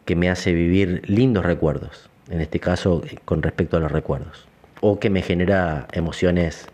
que 0.04 0.16
me 0.16 0.30
hace 0.30 0.52
vivir 0.52 1.02
lindos 1.06 1.44
recuerdos, 1.44 2.08
en 2.30 2.40
este 2.40 2.60
caso 2.60 3.02
con 3.24 3.42
respecto 3.42 3.76
a 3.76 3.80
los 3.80 3.90
recuerdos, 3.90 4.46
o 4.80 5.00
que 5.00 5.10
me 5.10 5.22
genera 5.22 5.88
emociones 5.92 6.66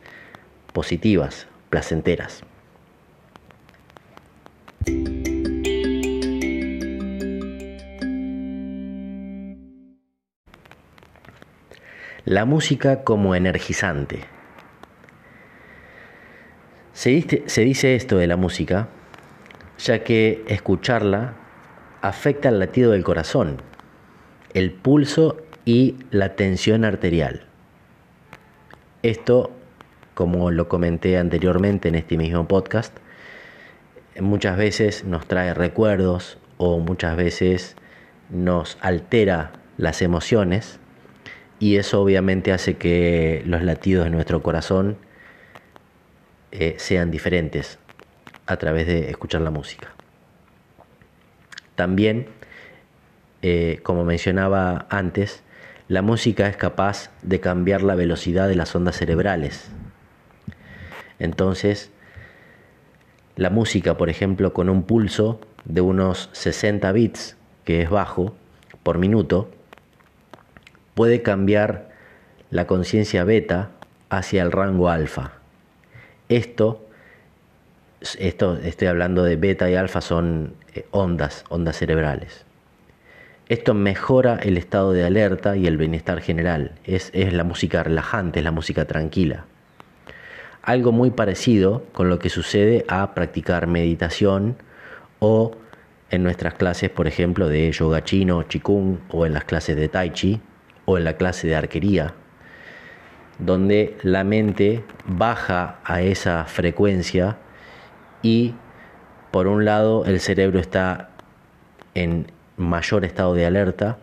positivas, 0.73 1.47
placenteras. 1.71 2.42
La 12.28 12.45
música 12.45 13.04
como 13.04 13.37
energizante. 13.37 14.25
Se 16.92 17.11
dice, 17.11 17.95
esto 17.95 18.18
de 18.18 18.26
la 18.26 18.37
música, 18.37 18.88
ya 19.78 20.02
que 20.02 20.42
escucharla 20.49 21.35
afecta 22.02 22.49
el 22.49 22.59
latido 22.59 22.90
del 22.90 23.04
corazón, 23.04 23.62
el 24.54 24.73
pulso 24.73 25.37
y 25.64 25.99
la 26.11 26.35
tensión 26.35 26.85
arterial. 26.85 27.47
Esto, 29.04 29.52
como 30.14 30.50
lo 30.50 30.68
comenté 30.68 31.18
anteriormente 31.18 31.90
en 31.90 31.95
este 31.95 32.16
mismo 32.16 32.49
podcast, 32.49 32.97
muchas 34.21 34.56
veces 34.56 35.04
nos 35.04 35.28
trae 35.28 35.54
recuerdos 35.54 36.38
o 36.56 36.80
muchas 36.80 37.16
veces 37.16 37.76
nos 38.30 38.78
altera 38.80 39.52
las 39.76 40.02
emociones 40.02 40.80
y 41.59 41.77
eso 41.77 42.03
obviamente 42.03 42.53
hace 42.53 42.77
que 42.77 43.43
los 43.47 43.63
latidos 43.63 44.05
de 44.05 44.11
nuestro 44.11 44.43
corazón 44.43 44.97
eh, 46.53 46.75
sean 46.79 47.11
diferentes 47.11 47.79
a 48.47 48.57
través 48.57 48.87
de 48.87 49.11
escuchar 49.11 49.41
la 49.41 49.51
música. 49.51 49.93
También, 51.75 52.27
eh, 53.43 53.81
como 53.83 54.05
mencionaba 54.05 54.87
antes, 54.91 55.43
la 55.89 56.03
música 56.03 56.49
es 56.49 56.57
capaz 56.57 57.11
de 57.23 57.41
cambiar 57.41 57.83
la 57.83 57.95
velocidad 57.95 58.49
de 58.49 58.55
las 58.55 58.75
ondas 58.75 58.97
cerebrales. 58.97 59.69
Entonces, 61.19 61.91
la 63.37 63.51
música, 63.51 63.97
por 63.97 64.09
ejemplo, 64.09 64.53
con 64.53 64.69
un 64.69 64.83
pulso 64.83 65.41
de 65.65 65.81
unos 65.81 66.31
60 66.33 66.91
bits, 66.93 67.37
que 67.65 67.83
es 67.83 67.91
bajo, 67.91 68.35
por 68.83 68.99
minuto, 68.99 69.51
puede 70.97 71.21
cambiar 71.21 71.91
la 72.50 72.67
conciencia 72.67 73.23
beta 73.23 73.69
hacia 74.09 74.43
el 74.43 74.50
rango 74.50 74.88
alfa. 74.88 75.33
Esto, 76.31 76.87
esto 78.19 78.57
estoy 78.57 78.88
hablando 78.88 79.23
de 79.23 79.37
beta 79.37 79.71
y 79.71 79.75
alfa, 79.75 80.00
son 80.00 80.55
eh, 80.75 80.87
ondas, 80.93 81.45
ondas 81.50 81.76
cerebrales. 81.76 82.47
Esto 83.50 83.75
mejora 83.75 84.37
el 84.37 84.57
estado 84.57 84.93
de 84.93 85.05
alerta 85.05 85.55
y 85.55 85.67
el 85.67 85.76
bienestar 85.76 86.23
general. 86.23 86.73
Es, 86.85 87.11
es 87.12 87.35
la 87.35 87.45
música 87.45 87.83
relajante, 87.83 88.41
es 88.41 88.45
la 88.45 88.50
música 88.50 88.87
tranquila. 88.87 89.45
Algo 90.62 90.93
muy 90.93 91.11
parecido 91.11 91.85
con 91.93 92.09
lo 92.09 92.19
que 92.19 92.31
sucede 92.31 92.87
a 92.88 93.15
practicar 93.15 93.67
meditación 93.67 94.57
o 95.19 95.53
en 96.09 96.23
nuestras 96.23 96.55
clases, 96.55 96.88
por 96.88 97.07
ejemplo, 97.07 97.49
de 97.49 97.71
yoga 97.71 98.03
chino, 98.03 98.45
chikung, 98.45 98.97
o 99.11 99.26
en 99.26 99.35
las 99.35 99.45
clases 99.45 99.76
de 99.76 99.88
tai 99.88 100.11
chi, 100.11 100.41
o 100.87 100.97
en 100.97 101.05
la 101.05 101.19
clase 101.19 101.47
de 101.47 101.55
arquería, 101.55 102.14
donde 103.38 103.99
la 104.02 104.25
mente 104.25 104.83
baja 105.07 105.78
a 105.85 106.00
esa 106.00 106.45
frecuencia 106.47 107.37
y 108.23 108.55
por 109.31 109.47
un 109.47 109.66
lado 109.66 110.07
el 110.07 110.21
cerebro 110.21 110.59
está 110.59 111.11
en 111.95 112.33
mayor 112.57 113.05
estado 113.05 113.35
de 113.35 113.47
alerta, 113.47 113.99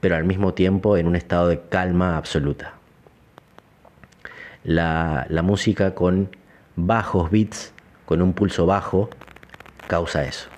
pero 0.00 0.16
al 0.16 0.24
mismo 0.24 0.54
tiempo 0.54 0.96
en 0.96 1.06
un 1.06 1.16
estado 1.16 1.48
de 1.48 1.60
calma 1.60 2.16
absoluta. 2.16 2.74
La, 4.64 5.26
música 5.42 5.94
con 5.94 6.30
bajos 6.76 7.30
beats, 7.30 7.72
con 8.06 8.22
un 8.22 8.32
pulso 8.32 8.66
bajo, 8.66 9.08
causa 9.86 10.24
eso. 10.24 10.48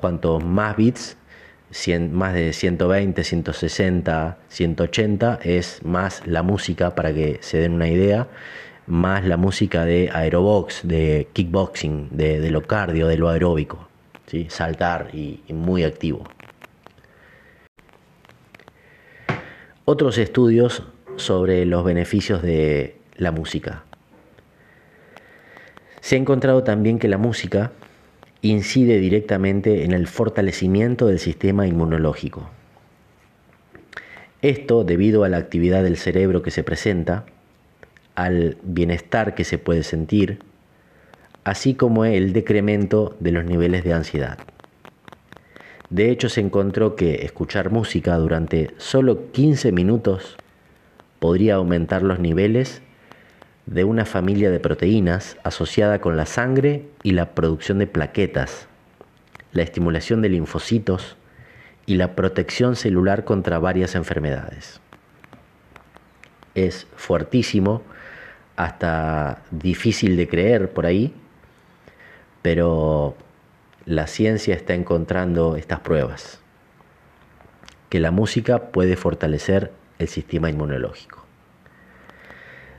Cuanto 0.00 0.40
más 0.40 0.76
beats, 0.76 1.17
más 2.10 2.34
de 2.34 2.52
120, 2.52 3.24
160, 3.24 4.38
180 4.48 5.40
es 5.42 5.84
más 5.84 6.26
la 6.26 6.42
música, 6.42 6.94
para 6.94 7.12
que 7.12 7.38
se 7.40 7.58
den 7.58 7.72
una 7.72 7.88
idea, 7.88 8.28
más 8.86 9.24
la 9.24 9.36
música 9.36 9.84
de 9.84 10.10
aerobox, 10.12 10.80
de 10.82 11.28
kickboxing, 11.32 12.08
de, 12.10 12.50
lo 12.50 12.62
cardio, 12.62 13.06
de 13.06 13.18
lo 13.18 13.28
aeróbico, 13.28 13.88
¿sí? 14.26 14.46
saltar 14.48 15.10
y, 15.12 15.40
y 15.46 15.52
muy 15.52 15.84
activo. 15.84 16.24
Otros 19.84 20.18
estudios 20.18 20.82
sobre 21.16 21.64
los 21.66 21.84
beneficios 21.84 22.42
de 22.42 22.96
la 23.16 23.32
música. 23.32 23.84
Se 26.00 26.14
ha 26.14 26.18
encontrado 26.18 26.62
también 26.62 26.98
que 26.98 27.08
la 27.08 27.18
música 27.18 27.72
incide 28.42 29.00
directamente 29.00 29.84
en 29.84 29.92
el 29.92 30.06
fortalecimiento 30.06 31.06
del 31.06 31.18
sistema 31.18 31.66
inmunológico. 31.66 32.48
Esto 34.42 34.84
debido 34.84 35.24
a 35.24 35.28
la 35.28 35.38
actividad 35.38 35.82
del 35.82 35.96
cerebro 35.96 36.42
que 36.42 36.52
se 36.52 36.62
presenta, 36.62 37.26
al 38.14 38.56
bienestar 38.62 39.34
que 39.34 39.44
se 39.44 39.58
puede 39.58 39.82
sentir, 39.82 40.38
así 41.44 41.74
como 41.74 42.04
el 42.04 42.32
decremento 42.32 43.16
de 43.20 43.32
los 43.32 43.44
niveles 43.44 43.84
de 43.84 43.92
ansiedad. 43.92 44.38
De 45.90 46.10
hecho, 46.10 46.28
se 46.28 46.40
encontró 46.40 46.96
que 46.96 47.24
escuchar 47.24 47.70
música 47.70 48.16
durante 48.16 48.70
solo 48.76 49.32
15 49.32 49.72
minutos 49.72 50.36
podría 51.18 51.54
aumentar 51.54 52.02
los 52.02 52.18
niveles 52.18 52.82
de 53.68 53.84
una 53.84 54.06
familia 54.06 54.50
de 54.50 54.60
proteínas 54.60 55.36
asociada 55.44 56.00
con 56.00 56.16
la 56.16 56.24
sangre 56.24 56.86
y 57.02 57.10
la 57.10 57.34
producción 57.34 57.78
de 57.78 57.86
plaquetas, 57.86 58.66
la 59.52 59.62
estimulación 59.62 60.22
de 60.22 60.30
linfocitos 60.30 61.16
y 61.84 61.96
la 61.96 62.14
protección 62.16 62.76
celular 62.76 63.24
contra 63.24 63.58
varias 63.58 63.94
enfermedades. 63.94 64.80
Es 66.54 66.86
fuertísimo, 66.96 67.82
hasta 68.56 69.42
difícil 69.50 70.16
de 70.16 70.28
creer 70.28 70.70
por 70.72 70.86
ahí, 70.86 71.14
pero 72.40 73.16
la 73.84 74.06
ciencia 74.06 74.54
está 74.54 74.72
encontrando 74.72 75.56
estas 75.56 75.80
pruebas, 75.80 76.40
que 77.90 78.00
la 78.00 78.10
música 78.12 78.70
puede 78.72 78.96
fortalecer 78.96 79.72
el 79.98 80.08
sistema 80.08 80.48
inmunológico. 80.48 81.27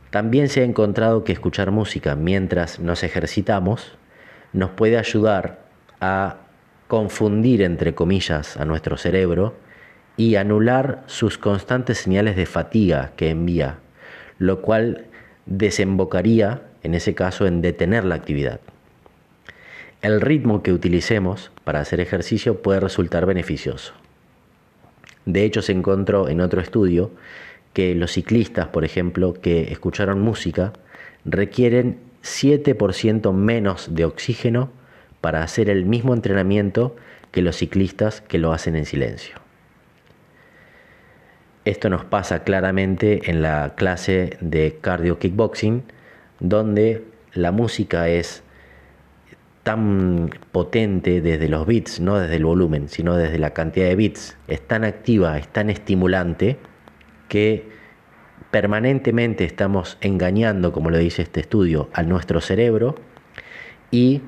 También 0.10 0.50
se 0.50 0.62
ha 0.62 0.64
encontrado 0.64 1.24
que 1.24 1.32
escuchar 1.32 1.72
música 1.72 2.16
mientras 2.16 2.80
nos 2.80 3.04
ejercitamos 3.04 3.96
nos 4.54 4.72
puede 4.72 4.98
ayudar 4.98 5.60
a 6.02 6.38
confundir, 6.88 7.62
entre 7.62 7.94
comillas, 7.94 8.58
a 8.58 8.66
nuestro 8.66 8.98
cerebro 8.98 9.56
y 10.18 10.36
anular 10.36 11.04
sus 11.06 11.38
constantes 11.38 12.00
señales 12.00 12.36
de 12.36 12.46
fatiga 12.46 13.12
que 13.16 13.30
envía, 13.30 13.78
lo 14.40 14.62
cual 14.62 15.06
desembocaría, 15.46 16.64
en 16.84 16.96
ese 16.96 17.14
caso, 17.14 17.46
en 17.46 17.62
detener 17.62 18.06
la 18.06 18.16
actividad. 18.16 18.60
El 20.02 20.22
ritmo 20.22 20.64
que 20.64 20.74
utilicemos 20.74 21.52
para 21.64 21.82
hacer 21.82 22.00
ejercicio 22.00 22.62
puede 22.62 22.80
resultar 22.80 23.26
beneficioso. 23.26 23.94
De 25.26 25.44
hecho, 25.44 25.62
se 25.62 25.74
encontró 25.74 26.28
en 26.28 26.42
otro 26.42 26.62
estudio 26.62 27.12
que 27.74 27.96
los 27.96 28.12
ciclistas, 28.12 28.68
por 28.68 28.84
ejemplo, 28.86 29.34
que 29.34 29.72
escucharon 29.72 30.22
música, 30.22 30.74
requieren 31.26 32.00
7% 32.24 33.34
menos 33.34 33.94
de 33.94 34.06
oxígeno 34.06 34.72
para 35.22 35.44
hacer 35.44 35.70
el 35.70 35.86
mismo 35.86 36.14
entrenamiento 36.14 36.96
que 37.32 37.42
los 37.42 37.58
ciclistas 37.58 38.22
que 38.22 38.38
lo 38.38 38.54
hacen 38.54 38.76
en 38.76 38.86
silencio. 38.86 39.36
Esto 41.66 41.90
nos 41.90 42.06
pasa 42.06 42.44
claramente 42.44 43.30
en 43.30 43.42
la 43.42 43.74
clase 43.76 44.38
de 44.42 44.78
cardio 44.82 45.20
kickboxing, 45.20 45.84
donde 46.40 47.04
la 47.34 47.52
música 47.52 48.10
es 48.10 48.44
tan 49.64 50.32
potente 50.52 51.22
desde 51.22 51.50
los 51.50 51.68
bits, 51.68 52.00
no 52.00 52.18
desde 52.18 52.38
el 52.38 52.46
volumen, 52.46 52.90
sino 52.90 53.16
desde 53.16 53.38
la 53.38 53.52
cantidad 53.52 53.88
de 53.88 53.96
bits, 53.96 54.38
es 54.48 54.62
tan 54.68 54.84
activa, 54.84 55.38
es 55.38 55.48
tan 55.50 55.70
estimulante, 55.70 56.58
que 57.30 57.70
permanentemente 58.52 59.46
estamos 59.46 59.98
engañando, 60.02 60.72
como 60.74 60.90
lo 60.90 60.98
dice 60.98 61.22
este 61.22 61.40
estudio, 61.40 61.90
a 61.94 62.04
nuestro 62.04 62.42
cerebro 62.42 62.96
y 63.92 64.22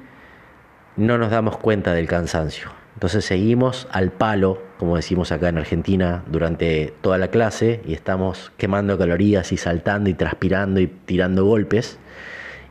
no 0.95 1.17
nos 1.17 1.31
damos 1.31 1.57
cuenta 1.57 1.93
del 1.93 2.07
cansancio. 2.07 2.69
Entonces 2.93 3.25
seguimos 3.25 3.87
al 3.91 4.11
palo, 4.11 4.61
como 4.77 4.95
decimos 4.95 5.31
acá 5.31 5.49
en 5.49 5.57
Argentina, 5.57 6.23
durante 6.27 6.93
toda 7.01 7.17
la 7.17 7.29
clase 7.29 7.81
y 7.85 7.93
estamos 7.93 8.51
quemando 8.57 8.97
calorías 8.97 9.51
y 9.51 9.57
saltando 9.57 10.09
y 10.09 10.13
transpirando 10.13 10.79
y 10.79 10.87
tirando 10.87 11.45
golpes 11.45 11.97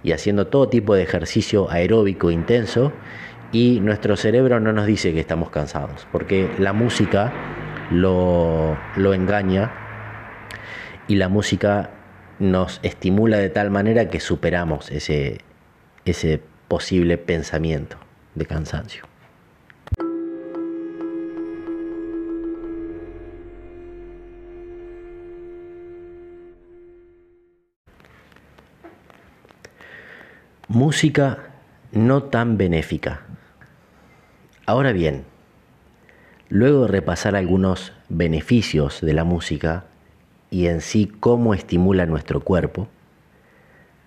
y 0.02 0.12
haciendo 0.12 0.46
todo 0.46 0.68
tipo 0.68 0.94
de 0.94 1.02
ejercicio 1.02 1.70
aeróbico 1.70 2.30
intenso 2.30 2.92
y 3.52 3.80
nuestro 3.80 4.16
cerebro 4.16 4.60
no 4.60 4.72
nos 4.72 4.86
dice 4.86 5.12
que 5.12 5.20
estamos 5.20 5.50
cansados, 5.50 6.06
porque 6.12 6.48
la 6.58 6.72
música 6.72 7.32
lo, 7.90 8.76
lo 8.96 9.14
engaña 9.14 9.89
y 11.10 11.16
la 11.16 11.28
música 11.28 11.90
nos 12.38 12.78
estimula 12.84 13.36
de 13.36 13.48
tal 13.48 13.68
manera 13.68 14.08
que 14.10 14.20
superamos 14.20 14.92
ese, 14.92 15.40
ese 16.04 16.40
posible 16.68 17.18
pensamiento 17.18 17.96
de 18.36 18.46
cansancio. 18.46 19.02
Música 30.68 31.38
no 31.90 32.22
tan 32.22 32.56
benéfica. 32.56 33.22
Ahora 34.64 34.92
bien, 34.92 35.24
luego 36.48 36.82
de 36.82 36.88
repasar 36.92 37.34
algunos 37.34 37.92
beneficios 38.08 39.00
de 39.00 39.12
la 39.12 39.24
música, 39.24 39.89
y 40.50 40.66
en 40.66 40.80
sí 40.80 41.10
cómo 41.20 41.54
estimula 41.54 42.06
nuestro 42.06 42.40
cuerpo, 42.40 42.88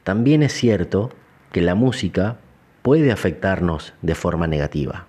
también 0.04 0.44
es 0.44 0.54
cierto 0.54 1.12
que 1.52 1.62
la 1.62 1.76
música 1.76 2.38
puede 2.82 3.12
afectarnos 3.12 3.94
de 4.02 4.16
forma 4.16 4.48
negativa. 4.48 5.08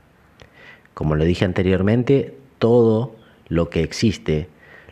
Como 0.95 1.17
lo 1.17 1.25
dije 1.25 1.45
anteriormente, 1.45 2.39
todo 2.59 3.17
lo 3.49 3.69
que 3.69 3.83
existe 3.83 4.49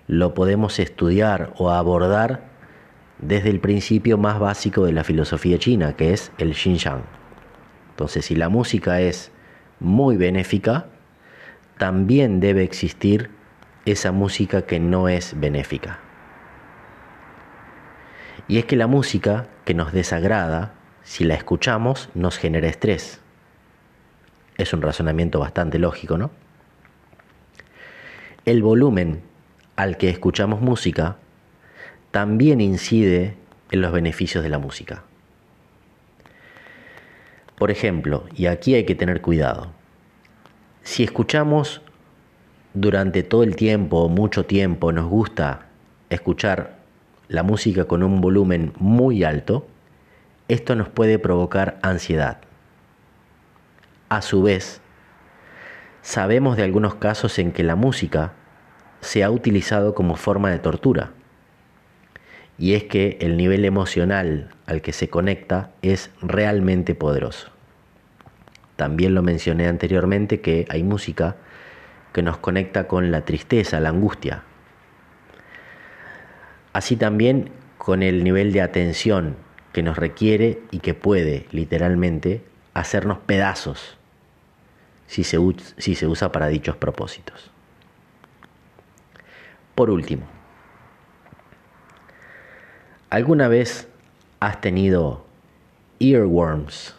lo 0.08 0.34
podemos 0.34 0.80
estudiar 0.80 1.54
o 1.56 1.70
abordar 1.70 2.50
desde 3.18 3.50
el 3.50 3.60
principio 3.60 4.18
más 4.18 4.40
básico 4.40 4.84
de 4.84 4.92
la 4.92 5.04
filosofía 5.04 5.58
china, 5.58 5.94
que 5.94 6.12
es 6.12 6.32
el 6.38 6.54
Xinjiang. 6.54 7.02
Entonces, 7.90 8.24
si 8.24 8.34
la 8.34 8.48
música 8.48 9.00
es 9.00 9.30
muy 9.78 10.16
benéfica, 10.16 10.86
también 11.78 12.40
debe 12.40 12.64
existir 12.64 13.30
esa 13.84 14.10
música 14.10 14.62
que 14.62 14.80
no 14.80 15.08
es 15.08 15.38
benéfica. 15.38 16.00
Y 18.48 18.58
es 18.58 18.64
que 18.64 18.76
la 18.76 18.86
música 18.86 19.48
que 19.64 19.74
nos 19.74 19.92
desagrada 19.92 20.74
si 21.02 21.24
la 21.24 21.34
escuchamos, 21.34 22.08
nos 22.14 22.38
genera 22.38 22.68
estrés. 22.68 23.20
Es 24.56 24.72
un 24.72 24.82
razonamiento 24.82 25.40
bastante 25.40 25.78
lógico, 25.78 26.18
¿no? 26.18 26.30
El 28.44 28.62
volumen 28.62 29.22
al 29.76 29.96
que 29.96 30.10
escuchamos 30.10 30.60
música 30.60 31.16
también 32.10 32.60
incide 32.60 33.36
en 33.70 33.80
los 33.80 33.92
beneficios 33.92 34.44
de 34.44 34.50
la 34.50 34.58
música. 34.58 35.02
Por 37.56 37.70
ejemplo, 37.70 38.24
y 38.34 38.46
aquí 38.46 38.74
hay 38.74 38.84
que 38.84 38.94
tener 38.94 39.20
cuidado, 39.20 39.72
si 40.82 41.04
escuchamos 41.04 41.80
durante 42.74 43.22
todo 43.22 43.44
el 43.44 43.54
tiempo 43.54 43.98
o 43.98 44.08
mucho 44.08 44.44
tiempo, 44.44 44.90
nos 44.92 45.08
gusta 45.08 45.66
escuchar 46.10 46.81
la 47.32 47.42
música 47.42 47.86
con 47.86 48.02
un 48.02 48.20
volumen 48.20 48.74
muy 48.78 49.24
alto, 49.24 49.66
esto 50.48 50.76
nos 50.76 50.90
puede 50.90 51.18
provocar 51.18 51.78
ansiedad. 51.82 52.42
A 54.10 54.20
su 54.20 54.42
vez, 54.42 54.82
sabemos 56.02 56.58
de 56.58 56.62
algunos 56.62 56.96
casos 56.96 57.38
en 57.38 57.52
que 57.52 57.62
la 57.62 57.74
música 57.74 58.34
se 59.00 59.24
ha 59.24 59.30
utilizado 59.30 59.94
como 59.94 60.16
forma 60.16 60.50
de 60.50 60.58
tortura. 60.58 61.12
Y 62.58 62.74
es 62.74 62.84
que 62.84 63.16
el 63.22 63.38
nivel 63.38 63.64
emocional 63.64 64.50
al 64.66 64.82
que 64.82 64.92
se 64.92 65.08
conecta 65.08 65.70
es 65.80 66.10
realmente 66.20 66.94
poderoso. 66.94 67.48
También 68.76 69.14
lo 69.14 69.22
mencioné 69.22 69.68
anteriormente 69.68 70.42
que 70.42 70.66
hay 70.68 70.82
música 70.82 71.36
que 72.12 72.22
nos 72.22 72.36
conecta 72.36 72.86
con 72.86 73.10
la 73.10 73.24
tristeza, 73.24 73.80
la 73.80 73.88
angustia. 73.88 74.42
Así 76.72 76.96
también 76.96 77.50
con 77.78 78.02
el 78.02 78.24
nivel 78.24 78.52
de 78.52 78.62
atención 78.62 79.36
que 79.72 79.82
nos 79.82 79.96
requiere 79.96 80.62
y 80.70 80.80
que 80.80 80.94
puede 80.94 81.46
literalmente 81.50 82.42
hacernos 82.74 83.18
pedazos 83.18 83.98
si 85.12 85.24
se, 85.24 86.06
usa 86.06 86.32
para 86.32 86.48
dichos 86.48 86.76
propósitos. 86.76 87.50
Por 89.74 89.90
último, 89.90 90.24
¿alguna 93.10 93.48
vez 93.48 93.88
has 94.40 94.60
tenido 94.62 95.26
earworms? 96.00 96.94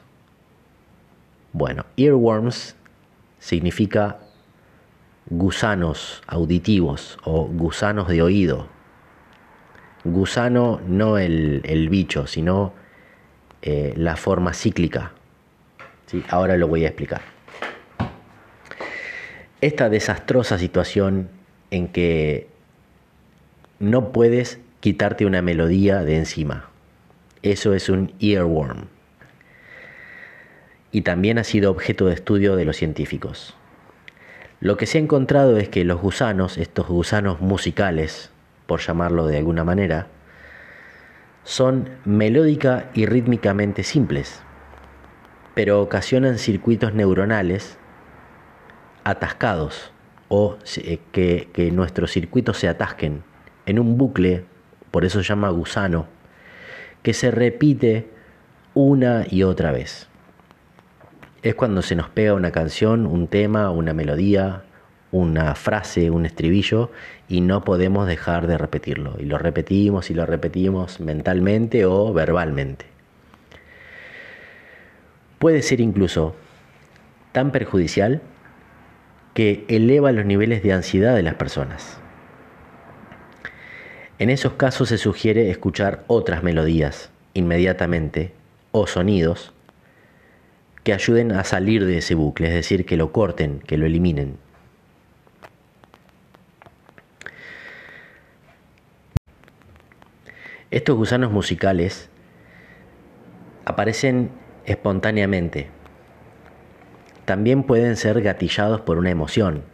Bueno, 1.53 1.85
earworms 1.97 2.75
significa 3.39 4.19
gusanos 5.25 6.21
auditivos 6.27 7.17
o 7.23 7.45
gusanos 7.45 8.07
de 8.07 8.21
oído. 8.21 8.67
Gusano 10.03 10.81
no 10.87 11.17
el, 11.17 11.87
bicho, 11.89 12.27
sino 12.27 12.73
eh, 13.61 13.93
la 13.95 14.15
forma 14.15 14.53
cíclica. 14.53 15.11
¿Sí? 16.05 16.23
Ahora 16.29 16.57
lo 16.57 16.67
voy 16.67 16.85
a 16.85 16.89
explicar. 16.89 17.21
Esta 19.61 19.89
desastrosa 19.89 20.57
situación 20.57 21.29
en 21.71 21.87
que 21.87 22.47
no 23.79 24.11
puedes 24.11 24.59
quitarte 24.81 25.25
una 25.25 25.41
melodía 25.41 26.03
de 26.03 26.17
encima. 26.17 26.69
Eso 27.41 27.73
es 27.73 27.89
un 27.89 28.13
earworm 28.19 28.87
y 30.93 31.01
también 31.01 31.39
ha 31.39 31.43
sido 31.43 31.71
objeto 31.71 32.05
de 32.05 32.13
estudio 32.13 32.55
de 32.55 32.65
los 32.65 32.77
científicos. 32.77 33.55
Lo 34.61 34.77
que 34.77 34.85
se 34.85 34.99
ha 34.99 35.01
encontrado 35.01 35.57
es 35.57 35.67
que 35.67 35.83
los 35.83 35.99
gusanos, 35.99 36.57
estos 36.57 36.87
gusanos 36.87 37.41
musicales, 37.41 38.29
por 38.73 38.81
llamarlo 38.81 39.27
de 39.27 39.37
alguna 39.37 39.63
manera, 39.63 40.07
son 41.43 41.89
melódica 42.05 42.89
y 42.95 43.05
rítmicamente 43.05 43.83
simples, 43.83 44.41
pero 45.53 45.79
ocasionan 45.79 46.39
circuitos 46.39 46.95
neuronales 46.95 47.77
atascados 49.03 49.91
o 50.27 50.57
eh, 50.77 50.97
que, 51.11 51.49
que 51.53 51.69
nuestros 51.69 52.09
circuitos 52.09 52.57
se 52.57 52.67
atasquen 52.67 53.21
en 53.67 53.77
un 53.77 53.95
bucle, 53.95 54.45
por 54.89 55.05
eso 55.05 55.21
se 55.21 55.29
llama 55.29 55.51
gusano, 55.51 56.07
que 57.03 57.13
se 57.13 57.29
repite 57.29 58.09
una 58.73 59.27
y 59.29 59.43
otra 59.43 59.71
vez. 59.71 60.07
Es 61.43 61.53
cuando 61.53 61.83
se 61.83 61.95
nos 61.95 62.09
pega 62.09 62.33
una 62.33 62.51
canción, 62.51 63.05
un 63.05 63.27
tema, 63.27 63.69
una 63.69 63.93
melodía, 63.93 64.63
una 65.13 65.53
frase, 65.53 66.09
un 66.09 66.25
estribillo 66.25 66.91
y 67.29 67.41
no 67.41 67.63
podemos 67.63 68.07
dejar 68.07 68.47
de 68.47 68.57
repetirlo. 68.57 69.15
Y 69.19 69.25
lo 69.25 69.37
repetimos 69.37 70.09
y 70.09 70.15
lo 70.15 70.25
repetimos 70.25 70.99
mentalmente 70.99 71.85
o 71.85 72.11
verbalmente. 72.11 72.85
Puede 75.37 75.61
ser 75.61 75.79
incluso 75.81 76.35
tan 77.31 77.51
perjudicial 77.51 78.21
que 79.35 79.65
eleva 79.67 80.11
los 80.11 80.25
niveles 80.25 80.63
de 80.63 80.73
ansiedad 80.73 81.15
de 81.15 81.23
las 81.23 81.35
personas. 81.35 81.97
En 84.17 84.31
esos 84.31 84.53
casos 84.53 84.89
se 84.89 84.97
sugiere 84.97 85.51
escuchar 85.51 86.03
otras 86.07 86.43
melodías 86.43 87.11
inmediatamente 87.35 88.33
o 88.71 88.87
sonidos 88.87 89.53
que 90.83 90.93
ayuden 90.93 91.33
a 91.33 91.43
salir 91.43 91.85
de 91.85 91.99
ese 91.99 92.15
bucle, 92.15 92.47
es 92.47 92.53
decir, 92.53 92.85
que 92.85 92.97
lo 92.97 93.11
corten, 93.11 93.59
que 93.59 93.77
lo 93.77 93.85
eliminen. 93.85 94.37
Estos 100.73 100.97
gusanos 100.97 101.31
musicales 101.31 102.09
aparecen 103.63 104.31
espontáneamente. 104.65 105.67
También 107.25 107.61
pueden 107.61 107.95
ser 107.95 108.23
gatillados 108.23 108.81
por 108.81 108.97
una 108.97 109.11
emoción 109.11 109.65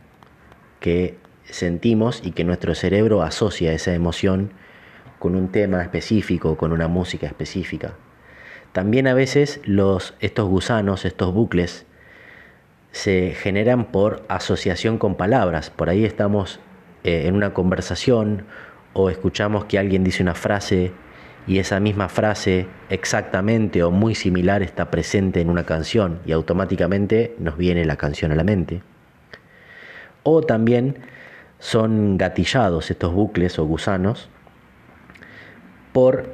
que 0.82 1.16
sentimos 1.46 2.20
y 2.22 2.32
que 2.32 2.44
nuestro 2.44 2.76
cerebro 2.76 3.22
asocia 3.22 3.72
esa 3.72 3.94
emoción 3.94 4.52
con 5.20 5.38
un 5.38 5.48
tema 5.54 5.82
específico, 5.82 6.58
con 6.58 6.74
una 6.74 6.90
música 6.90 7.28
específica. 7.28 7.94
También 8.74 9.08
a 9.08 9.14
veces 9.14 9.62
los, 9.64 10.16
estos 10.20 10.50
gusanos, 10.50 11.06
estos 11.06 11.34
bucles, 11.34 11.86
se 12.92 13.36
generan 13.38 13.86
por 13.86 14.26
asociación 14.28 14.98
con 14.98 15.16
palabras. 15.16 15.70
Por 15.70 15.88
ahí 15.88 16.04
estamos 16.04 16.60
eh, 17.06 17.24
en 17.28 17.36
una 17.36 17.54
conversación 17.54 18.44
o 18.94 19.10
escuchamos 19.10 19.66
que 19.66 19.80
alguien 19.80 20.04
dice 20.04 20.24
una 20.24 20.36
frase 20.36 20.92
y 21.48 21.60
esa 21.60 21.80
misma 21.80 22.10
frase 22.10 22.68
exactamente 22.90 23.84
o 23.84 23.92
muy 23.92 24.14
similar 24.16 24.62
está 24.62 24.92
presente 24.92 25.42
en 25.42 25.50
una 25.50 25.66
canción 25.66 26.20
y 26.26 26.32
automáticamente 26.32 27.36
nos 27.40 27.58
viene 27.58 27.86
la 27.86 27.96
canción 27.96 28.32
a 28.32 28.36
la 28.36 28.44
mente. 28.44 28.84
O 30.24 30.42
también 30.42 30.98
son 31.60 32.18
gatillados 32.18 32.92
estos 32.92 33.14
bucles 33.14 33.58
o 33.60 33.66
gusanos 33.66 34.30
por 35.92 36.30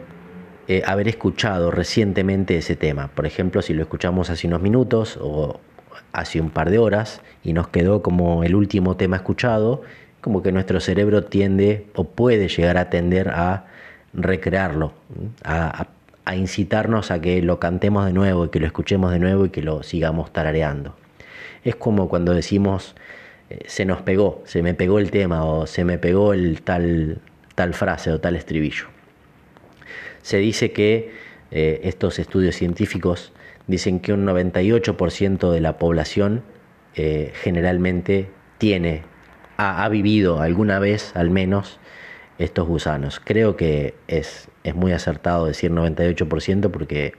eh, 0.67 0.81
haber 0.85 1.07
escuchado 1.07 1.71
recientemente 1.71 2.57
ese 2.57 2.75
tema. 2.75 3.09
Por 3.09 3.25
ejemplo, 3.25 3.61
si 3.61 3.73
lo 3.73 3.83
escuchamos 3.83 4.29
hace 4.29 4.47
unos 4.47 4.61
minutos 4.61 5.17
o 5.21 5.59
hace 6.11 6.41
un 6.41 6.49
par 6.49 6.69
de 6.71 6.79
horas 6.79 7.21
y 7.43 7.53
nos 7.53 7.67
quedó 7.67 8.01
como 8.01 8.43
el 8.43 8.55
último 8.55 8.97
tema 8.97 9.17
escuchado, 9.17 9.83
como 10.25 10.41
que 10.41 10.51
nuestro 10.51 10.79
cerebro 10.79 11.25
tiende 11.25 11.85
o 11.93 12.03
puede 12.03 12.47
llegar 12.47 12.79
a 12.79 12.89
tender 12.89 13.29
a 13.29 13.67
recrearlo, 14.11 14.91
a, 15.43 15.85
incitarnos 16.35 17.11
a 17.11 17.21
que 17.21 17.43
lo 17.43 17.59
cantemos 17.59 18.07
de 18.07 18.11
nuevo 18.11 18.45
y 18.45 18.49
que 18.49 18.59
lo 18.59 18.65
escuchemos 18.65 19.11
de 19.11 19.19
nuevo 19.19 19.45
y 19.45 19.51
que 19.51 19.61
lo 19.61 19.83
sigamos 19.83 20.33
tarareando. 20.33 20.95
Es 21.63 21.75
como 21.75 22.09
cuando 22.09 22.33
decimos 22.33 22.95
eh, 23.51 23.59
se 23.67 23.85
nos 23.85 24.01
pegó, 24.01 24.41
se 24.45 24.63
me 24.63 24.73
pegó 24.73 24.97
el 24.97 25.11
tema 25.11 25.45
o 25.45 25.67
se 25.67 25.85
me 25.85 25.99
pegó 25.99 26.33
el 26.33 26.63
tal, 26.63 27.19
tal 27.53 27.75
frase 27.75 28.11
o 28.11 28.19
tal 28.19 28.35
estribillo. 28.35 28.87
Se 30.23 30.39
dice 30.39 30.71
que 30.71 31.11
eh, 31.51 31.81
estos 31.83 32.17
estudios 32.17 32.55
científicos 32.55 33.31
dicen 33.67 33.99
que 33.99 34.11
un 34.11 34.25
98% 34.25 35.51
de 35.51 35.61
la 35.61 35.77
población 35.77 36.41
eh, 36.95 37.31
generalmente 37.35 38.27
tiene, 38.57 39.03
ha, 39.57 39.87
vivido 39.89 40.41
alguna 40.41 40.79
vez 40.79 41.15
al 41.15 41.29
menos 41.29 41.79
estos 42.37 42.67
gusanos. 42.67 43.21
Creo 43.23 43.55
que 43.55 43.95
es, 44.07 44.49
es 44.63 44.75
muy 44.75 44.91
acertado 44.91 45.45
decir 45.45 45.71
98% 45.71 46.71
porque 46.71 47.13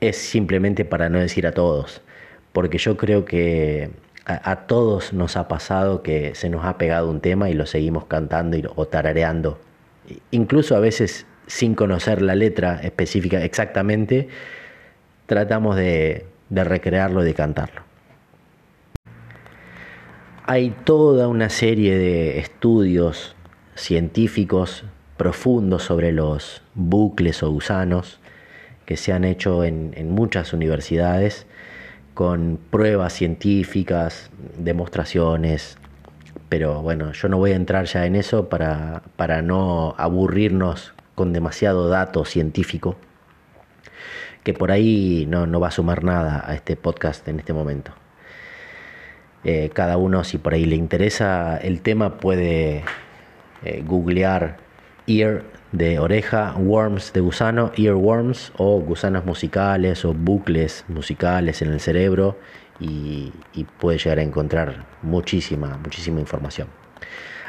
es 0.00 0.16
simplemente 0.16 0.84
para 0.84 1.08
no 1.08 1.18
decir 1.18 1.46
a 1.46 1.52
todos, 1.52 2.02
porque 2.52 2.78
yo 2.78 2.96
creo 2.96 3.24
que 3.24 3.90
a, 4.24 4.66
todos 4.66 5.12
nos 5.12 5.36
ha 5.36 5.46
pasado 5.46 6.02
que 6.02 6.34
se 6.34 6.48
nos 6.48 6.64
ha 6.64 6.78
pegado 6.78 7.08
un 7.08 7.20
tema 7.20 7.48
y 7.48 7.54
lo 7.54 7.64
seguimos 7.66 8.06
cantando 8.06 8.56
y, 8.56 8.64
o 8.74 8.86
tarareando. 8.86 9.58
Incluso 10.32 10.76
a 10.76 10.80
veces 10.80 11.26
sin 11.46 11.74
conocer 11.74 12.22
la 12.22 12.34
letra 12.34 12.80
específica 12.82 13.42
exactamente, 13.44 14.28
tratamos 15.26 15.76
de, 15.76 16.26
de 16.48 16.64
recrearlo 16.64 17.22
y 17.22 17.26
de 17.26 17.34
cantarlo. 17.34 17.85
Hay 20.48 20.70
toda 20.84 21.26
una 21.26 21.48
serie 21.48 21.98
de 21.98 22.38
estudios 22.38 23.34
científicos 23.74 24.84
profundos 25.16 25.82
sobre 25.82 26.12
los 26.12 26.62
bucles 26.76 27.42
o 27.42 27.50
gusanos 27.50 28.20
que 28.84 28.96
se 28.96 29.12
han 29.12 29.24
hecho 29.24 29.64
en, 29.64 30.08
muchas 30.12 30.52
universidades 30.52 31.48
con 32.14 32.60
pruebas 32.70 33.12
científicas, 33.12 34.30
demostraciones, 34.56 35.78
pero 36.48 36.80
bueno, 36.80 37.10
yo 37.10 37.28
no 37.28 37.38
voy 37.38 37.50
a 37.50 37.56
entrar 37.56 37.86
ya 37.86 38.06
en 38.06 38.14
eso 38.14 38.48
para, 38.48 39.02
para 39.16 39.42
no 39.42 39.96
aburrirnos 39.98 40.94
con 41.16 41.32
demasiado 41.32 41.88
dato 41.88 42.24
científico, 42.24 42.94
que 44.44 44.54
por 44.54 44.70
ahí 44.70 45.26
no, 45.28 45.48
no 45.48 45.58
va 45.58 45.68
a 45.68 45.72
sumar 45.72 46.04
nada 46.04 46.44
a 46.46 46.54
este 46.54 46.76
podcast 46.76 47.26
en 47.26 47.40
este 47.40 47.52
momento. 47.52 48.05
Eh, 49.48 49.70
cada 49.72 49.96
uno, 49.96 50.24
si 50.24 50.38
por 50.38 50.54
ahí 50.54 50.64
le 50.64 50.74
interesa 50.74 51.56
el 51.56 51.80
tema, 51.80 52.18
puede 52.18 52.82
eh, 53.62 53.84
googlear 53.86 54.56
ear 55.06 55.44
de 55.70 56.00
oreja, 56.00 56.52
worms 56.56 57.12
de 57.12 57.20
gusano, 57.20 57.70
earworms 57.76 58.52
o 58.56 58.80
gusanos 58.80 59.24
musicales 59.24 60.04
o 60.04 60.12
bucles 60.12 60.84
musicales 60.88 61.62
en 61.62 61.72
el 61.72 61.78
cerebro 61.78 62.36
y, 62.80 63.32
puede 63.78 63.98
llegar 63.98 64.18
a 64.18 64.22
encontrar 64.22 64.84
muchísima, 65.02 65.78
muchísima 65.78 66.18
información. 66.18 66.66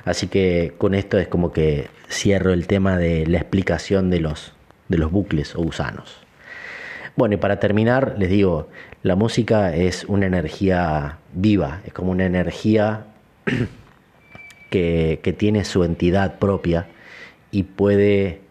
Así 0.05 0.27
que 0.27 0.75
con 0.77 0.93
esto 0.93 1.17
es 1.17 1.27
como 1.27 1.51
que 1.51 1.89
cierro 2.12 2.53
el 2.53 2.67
tema 2.67 2.95
de 2.99 3.25
la 3.25 3.39
explicación 3.39 4.12
de 4.12 4.19
los, 4.19 4.53
de 4.88 4.99
los 4.99 5.12
bucles 5.12 5.55
o 5.55 5.63
gusanos. 5.63 6.26
Bueno, 7.17 7.34
y 7.34 7.38
para 7.38 7.60
terminar, 7.60 8.13
les 8.19 8.30
digo, 8.30 8.69
la 9.01 9.15
música 9.15 9.75
es 9.75 10.03
una 10.03 10.27
energía 10.27 11.17
viva, 11.34 11.82
es 11.84 11.91
como 11.91 12.12
una 12.12 12.25
energía 12.25 13.08
que, 14.69 15.19
que 15.23 15.34
tiene 15.34 15.65
su 15.65 15.84
entidad 15.84 16.38
propia 16.38 16.86
y 17.49 17.63
puede, 17.63 18.41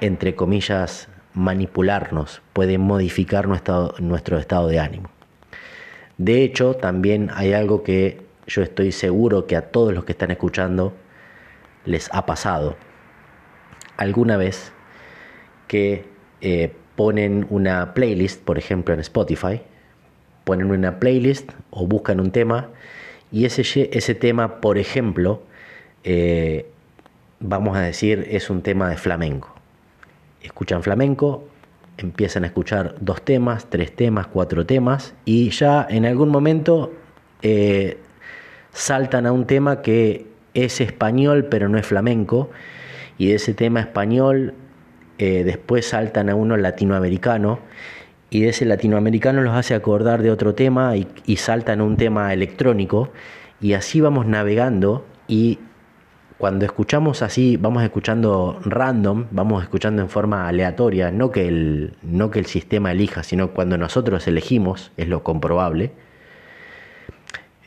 entre 0.00 0.34
comillas, 0.34 1.10
manipularnos, 1.34 2.40
puede 2.54 2.78
modificar 2.78 3.46
nuestro, 3.46 3.94
nuestro 3.98 4.38
estado 4.38 4.68
de 4.68 4.80
ánimo. 4.80 5.10
De 6.16 6.44
hecho, 6.44 6.72
también 6.72 7.30
hay 7.34 7.52
algo 7.52 7.82
que 7.82 8.22
yo 8.46 8.62
estoy 8.62 8.92
seguro 8.92 9.46
que 9.46 9.54
a 9.54 9.70
todos 9.70 9.92
los 9.92 10.06
que 10.06 10.12
están 10.12 10.30
escuchando 10.30 10.94
les 11.84 12.08
ha 12.14 12.24
pasado 12.24 12.74
alguna 13.98 14.38
vez 14.38 14.72
que 15.68 16.06
eh, 16.40 16.72
ponen 16.96 17.46
una 17.50 17.94
playlist, 17.94 18.42
por 18.42 18.58
ejemplo 18.58 18.94
en 18.94 19.00
Spotify, 19.00 19.62
ponen 20.44 20.70
una 20.70 20.98
playlist 20.98 21.50
o 21.70 21.86
buscan 21.86 22.20
un 22.20 22.30
tema 22.30 22.68
y 23.30 23.46
ese, 23.46 23.62
ese 23.92 24.14
tema, 24.14 24.60
por 24.60 24.78
ejemplo, 24.78 25.42
eh, 26.04 26.66
vamos 27.40 27.76
a 27.76 27.80
decir, 27.80 28.26
es 28.30 28.50
un 28.50 28.62
tema 28.62 28.88
de 28.90 28.96
flamenco. 28.96 29.54
Escuchan 30.42 30.82
flamenco, 30.82 31.44
empiezan 31.96 32.44
a 32.44 32.48
escuchar 32.48 32.96
dos 33.00 33.22
temas, 33.22 33.66
tres 33.70 33.94
temas, 33.94 34.26
cuatro 34.26 34.66
temas 34.66 35.14
y 35.24 35.50
ya 35.50 35.86
en 35.88 36.04
algún 36.04 36.30
momento 36.30 36.92
eh, 37.42 37.98
saltan 38.72 39.26
a 39.26 39.32
un 39.32 39.46
tema 39.46 39.82
que 39.82 40.26
es 40.54 40.80
español 40.80 41.46
pero 41.50 41.68
no 41.68 41.78
es 41.78 41.86
flamenco 41.86 42.50
y 43.18 43.32
ese 43.32 43.54
tema 43.54 43.80
español 43.80 44.54
eh, 45.24 45.44
después 45.44 45.86
saltan 45.86 46.30
a 46.30 46.34
uno 46.34 46.56
latinoamericano 46.56 47.60
y 48.28 48.46
ese 48.46 48.64
latinoamericano 48.64 49.40
los 49.40 49.54
hace 49.54 49.72
acordar 49.72 50.20
de 50.20 50.32
otro 50.32 50.56
tema 50.56 50.96
y, 50.96 51.06
y 51.26 51.36
saltan 51.36 51.80
a 51.80 51.84
un 51.84 51.96
tema 51.96 52.32
electrónico 52.32 53.12
y 53.60 53.74
así 53.74 54.00
vamos 54.00 54.26
navegando 54.26 55.06
y 55.28 55.60
cuando 56.38 56.64
escuchamos 56.64 57.22
así, 57.22 57.56
vamos 57.56 57.84
escuchando 57.84 58.58
random, 58.64 59.26
vamos 59.30 59.62
escuchando 59.62 60.02
en 60.02 60.08
forma 60.08 60.48
aleatoria, 60.48 61.12
no 61.12 61.30
que 61.30 61.46
el, 61.46 61.94
no 62.02 62.32
que 62.32 62.40
el 62.40 62.46
sistema 62.46 62.90
elija, 62.90 63.22
sino 63.22 63.52
cuando 63.52 63.78
nosotros 63.78 64.26
elegimos, 64.26 64.90
es 64.96 65.06
lo 65.06 65.22
comprobable, 65.22 65.92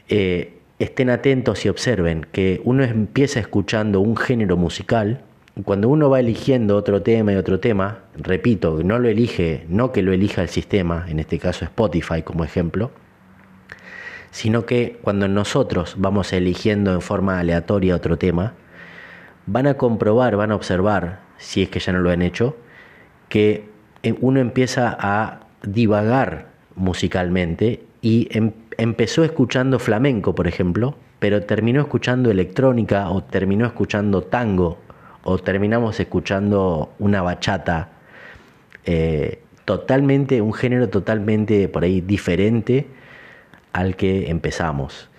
eh, 0.09 0.57
estén 0.77 1.09
atentos 1.09 1.65
y 1.65 1.69
observen 1.69 2.27
que 2.33 2.59
uno 2.65 2.83
empieza 2.83 3.39
escuchando 3.39 4.01
un 4.01 4.17
género 4.17 4.57
musical 4.57 5.21
cuando 5.63 5.87
uno 5.87 6.09
va 6.09 6.19
eligiendo 6.19 6.75
otro 6.75 7.01
tema 7.01 7.31
y 7.31 7.35
otro 7.37 7.59
tema, 7.59 7.99
repito, 8.17 8.81
no 8.83 8.99
lo 8.99 9.07
elige, 9.07 9.65
no 9.69 9.93
que 9.93 10.01
lo 10.01 10.11
elija 10.11 10.41
el 10.41 10.49
sistema, 10.49 11.05
en 11.07 11.19
este 11.19 11.39
caso 11.39 11.63
Spotify 11.63 12.23
como 12.23 12.43
ejemplo, 12.43 12.91
sino 14.31 14.65
que 14.65 14.99
cuando 15.01 15.29
nosotros 15.29 15.95
vamos 15.97 16.33
eligiendo 16.33 16.91
en 16.93 16.99
forma 16.99 17.39
aleatoria 17.39 17.95
otro 17.95 18.17
tema, 18.17 18.53
van 19.45 19.67
a 19.67 19.75
comprobar, 19.75 20.35
van 20.35 20.51
a 20.51 20.55
observar, 20.55 21.21
si 21.37 21.61
es 21.61 21.69
que 21.69 21.79
ya 21.79 21.93
no 21.93 21.99
lo 21.99 22.11
han 22.11 22.21
hecho, 22.21 22.57
que 23.29 23.69
eh, 24.03 24.13
uno 24.19 24.41
empieza 24.41 24.95
a 24.99 25.47
divagar 25.63 26.47
musicalmente 26.75 27.83
y 28.01 28.27
em, 28.31 28.51
empezó 28.77 29.23
escuchando 29.23 29.79
flamenco, 29.79 30.35
por 30.35 30.47
ejemplo, 30.47 30.97
pero 31.19 31.43
terminó 31.43 31.79
escuchando 31.79 32.29
electrónica 32.29 33.09
o 33.09 33.23
terminó 33.23 33.65
escuchando 33.65 34.21
tango 34.21 34.79
o 35.25 35.39
terminamos 35.39 35.99
escuchando 35.99 36.93
una 36.99 37.23
bachata, 37.23 37.89
eh, 38.85 39.39
totalmente, 39.65 40.39
un 40.39 40.53
género 40.53 40.87
totalmente 40.87 41.67
por 41.67 41.83
ahí 41.83 41.99
diferente 41.99 42.87
al 43.73 43.95
que 43.95 44.29
empezamos. 44.29 45.09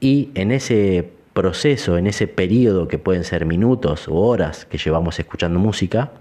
Y 0.00 0.30
en 0.34 0.52
ese 0.52 1.10
proceso, 1.32 1.96
en 1.96 2.06
ese 2.06 2.28
periodo 2.28 2.88
que 2.88 2.98
pueden 2.98 3.24
ser 3.24 3.46
minutos 3.46 4.06
o 4.06 4.16
horas 4.16 4.66
que 4.66 4.76
llevamos 4.76 5.18
escuchando 5.18 5.58
música, 5.58 6.12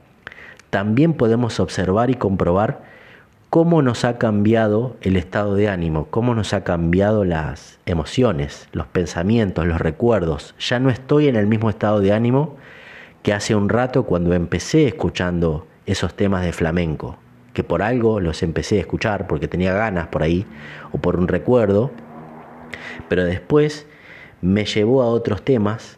también 0.69 1.13
podemos 1.13 1.59
observar 1.59 2.09
y 2.09 2.15
comprobar 2.15 2.81
cómo 3.49 3.81
nos 3.81 4.05
ha 4.05 4.17
cambiado 4.17 4.95
el 5.01 5.17
estado 5.17 5.55
de 5.55 5.67
ánimo, 5.67 6.07
cómo 6.09 6.33
nos 6.33 6.53
ha 6.53 6.63
cambiado 6.63 7.25
las 7.25 7.77
emociones, 7.85 8.69
los 8.71 8.87
pensamientos, 8.87 9.67
los 9.67 9.81
recuerdos. 9.81 10.55
Ya 10.59 10.79
no 10.79 10.89
estoy 10.89 11.27
en 11.27 11.35
el 11.35 11.47
mismo 11.47 11.69
estado 11.69 11.99
de 11.99 12.13
ánimo 12.13 12.55
que 13.27 13.33
hace 13.33 13.55
un 13.55 13.67
rato 13.67 14.03
cuando 14.03 14.33
empecé 14.33 14.87
escuchando 14.87 15.67
esos 15.85 16.15
temas 16.15 16.45
de 16.45 16.53
flamenco, 16.53 17.17
que 17.51 17.61
por 17.61 17.81
algo 17.81 18.21
los 18.21 18.41
empecé 18.41 18.77
a 18.77 18.79
escuchar 18.79 19.27
porque 19.27 19.49
tenía 19.49 19.73
ganas 19.73 20.07
por 20.07 20.23
ahí 20.23 20.45
o 20.93 20.99
por 20.99 21.17
un 21.17 21.27
recuerdo, 21.27 21.91
pero 23.09 23.25
después 23.25 23.85
me 24.39 24.63
llevó 24.63 25.03
a 25.03 25.07
otros 25.07 25.43
temas 25.43 25.97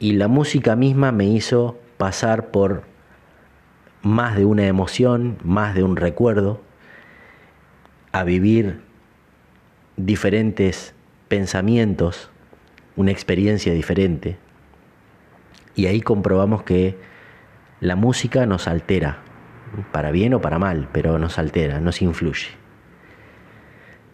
y 0.00 0.14
la 0.14 0.26
música 0.26 0.74
misma 0.74 1.12
me 1.12 1.26
hizo 1.26 1.78
pasar 1.98 2.48
por 2.48 2.82
más 4.02 4.34
de 4.34 4.44
una 4.44 4.66
emoción, 4.66 5.38
más 5.44 5.72
de 5.72 5.84
un 5.84 5.94
recuerdo, 5.94 6.60
a 8.10 8.24
vivir 8.24 8.80
diferentes 9.96 10.94
pensamientos, 11.28 12.28
una 12.96 13.12
experiencia 13.12 13.72
diferente. 13.72 14.36
Y 15.76 15.86
ahí 15.86 16.00
comprobamos 16.00 16.62
que 16.62 16.96
la 17.80 17.94
música 17.94 18.46
nos 18.46 18.66
altera, 18.66 19.18
para 19.92 20.10
bien 20.10 20.32
o 20.34 20.40
para 20.40 20.58
mal, 20.58 20.88
pero 20.90 21.18
nos 21.18 21.38
altera, 21.38 21.80
nos 21.80 22.00
influye. 22.00 22.48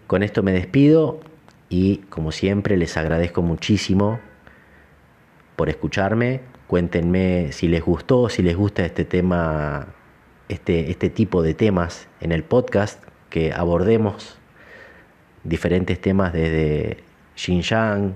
Con 0.09 0.25
esto 0.25 0.43
me 0.43 0.53
despido 0.53 1.21
y 1.69 1.99
como 2.11 2.33
siempre 2.33 2.77
les 2.77 2.97
agradezco 2.97 3.41
muchísimo 3.43 4.21
por 5.57 5.69
escucharme. 5.69 6.41
Cuéntenme 6.67 7.53
si 7.53 7.69
les 7.69 7.83
gustó, 7.83 8.29
si 8.29 8.43
les 8.43 8.57
gusta 8.57 8.85
este 8.85 9.05
tema, 9.05 9.87
este, 10.49 10.91
este 10.91 11.11
tipo 11.11 11.43
de 11.43 11.55
temas 11.55 12.09
en 12.21 12.33
el 12.33 12.43
podcast, 12.43 13.03
que 13.31 13.53
abordemos 13.53 14.39
diferentes 15.45 16.01
temas 16.01 16.33
desde 16.33 16.99
Xinjiang, 17.37 18.15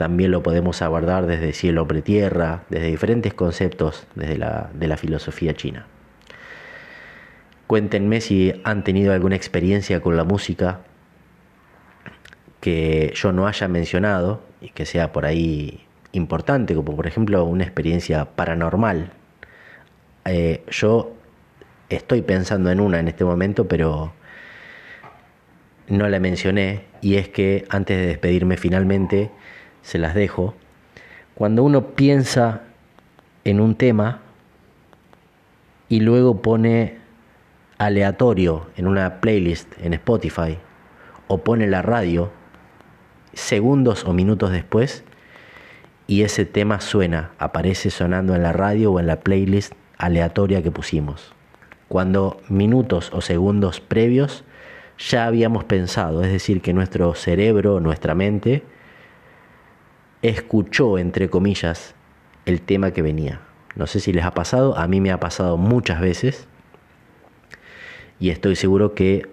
también 0.00 0.30
lo 0.30 0.42
podemos 0.42 0.80
abordar 0.80 1.26
desde 1.26 1.52
cielo 1.52 1.86
tierra, 1.86 2.62
desde 2.70 2.86
diferentes 2.86 3.34
conceptos 3.34 4.06
desde 4.14 4.38
la, 4.38 4.70
de 4.72 4.88
la 4.88 4.96
filosofía 4.96 5.52
china. 5.52 5.84
Cuéntenme 7.66 8.22
si 8.22 8.54
han 8.64 8.82
tenido 8.82 9.12
alguna 9.12 9.36
experiencia 9.36 10.00
con 10.00 10.16
la 10.16 10.24
música 10.24 10.80
que 12.62 13.12
yo 13.14 13.30
no 13.32 13.46
haya 13.46 13.68
mencionado 13.68 14.40
y 14.62 14.70
que 14.70 14.86
sea 14.86 15.12
por 15.12 15.26
ahí 15.26 15.84
importante, 16.12 16.74
como 16.74 16.96
por 16.96 17.06
ejemplo 17.06 17.44
una 17.44 17.64
experiencia 17.64 18.24
paranormal. 18.24 19.12
Eh, 20.24 20.64
yo 20.70 21.12
estoy 21.90 22.22
pensando 22.22 22.70
en 22.70 22.80
una 22.80 23.00
en 23.00 23.08
este 23.08 23.26
momento, 23.26 23.68
pero 23.68 24.14
no 25.88 26.08
la 26.08 26.20
mencioné 26.20 26.84
y 27.02 27.16
es 27.16 27.28
que 27.28 27.66
antes 27.68 27.98
de 27.98 28.06
despedirme 28.06 28.56
finalmente 28.56 29.30
se 29.82 29.98
las 29.98 30.14
dejo. 30.14 30.54
Cuando 31.34 31.62
uno 31.62 31.88
piensa 31.94 32.62
en 33.44 33.60
un 33.60 33.74
tema 33.74 34.20
y 35.88 36.00
luego 36.00 36.42
pone 36.42 36.98
aleatorio 37.78 38.66
en 38.76 38.86
una 38.86 39.20
playlist 39.20 39.72
en 39.80 39.94
Spotify 39.94 40.58
o 41.28 41.38
pone 41.38 41.66
la 41.66 41.82
radio 41.82 42.30
segundos 43.32 44.04
o 44.04 44.12
minutos 44.12 44.50
después 44.50 45.04
y 46.06 46.22
ese 46.22 46.44
tema 46.44 46.80
suena, 46.80 47.30
aparece 47.38 47.90
sonando 47.90 48.34
en 48.34 48.42
la 48.42 48.52
radio 48.52 48.92
o 48.92 49.00
en 49.00 49.06
la 49.06 49.20
playlist 49.20 49.72
aleatoria 49.96 50.62
que 50.62 50.70
pusimos. 50.70 51.32
cuando 51.88 52.40
minutos 52.48 53.10
o 53.12 53.20
segundos 53.20 53.80
previos 53.80 54.44
ya 54.96 55.26
habíamos 55.26 55.64
pensado, 55.64 56.22
es 56.22 56.30
decir, 56.30 56.60
que 56.62 56.72
nuestro 56.72 57.14
cerebro, 57.14 57.80
nuestra 57.80 58.14
mente, 58.14 58.62
escuchó, 60.22 60.98
entre 60.98 61.30
comillas, 61.30 61.94
el 62.46 62.60
tema 62.60 62.92
que 62.92 63.02
venía. 63.02 63.40
No 63.76 63.86
sé 63.86 64.00
si 64.00 64.12
les 64.12 64.24
ha 64.24 64.32
pasado, 64.32 64.76
a 64.76 64.86
mí 64.88 65.00
me 65.00 65.12
ha 65.12 65.20
pasado 65.20 65.56
muchas 65.56 66.00
veces 66.00 66.46
y 68.18 68.30
estoy 68.30 68.56
seguro 68.56 68.94
que 68.94 69.28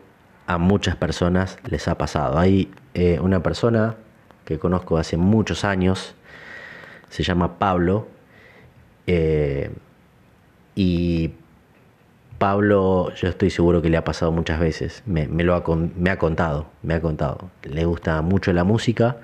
a 0.46 0.58
muchas 0.58 0.96
personas 0.96 1.60
les 1.70 1.88
ha 1.88 1.98
pasado. 1.98 2.40
Hay 2.40 2.72
eh, 2.94 3.20
una 3.22 3.44
persona 3.44 3.96
que 4.46 4.60
conozco 4.60 4.98
hace 4.98 5.18
muchos 5.18 5.66
años, 5.66 6.16
se 7.10 7.24
llama 7.24 7.60
Pablo, 7.60 8.08
eh, 9.08 9.72
y 10.76 11.32
Pablo, 12.38 13.12
yo 13.16 13.28
estoy 13.28 13.50
seguro 13.50 13.82
que 13.82 13.90
le 13.90 13.98
ha 13.98 14.04
pasado 14.04 14.32
muchas 14.32 14.60
veces, 14.60 15.04
me, 15.06 15.26
lo 15.26 15.54
ha, 15.54 15.58
ha 15.58 16.18
contado, 16.18 16.68
me 16.84 16.94
ha 16.94 17.02
contado. 17.02 17.50
Le 17.64 17.86
gusta 17.86 18.22
mucho 18.22 18.54
la 18.54 18.64
música 18.64 19.18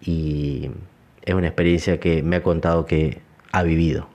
y 0.00 0.70
es 1.24 1.34
una 1.34 1.46
experiencia 1.46 1.98
que 1.98 2.22
me 2.22 2.36
ha 2.36 2.42
contado 2.42 2.86
que 2.86 3.18
ha 3.52 3.62
vivido. 3.62 4.08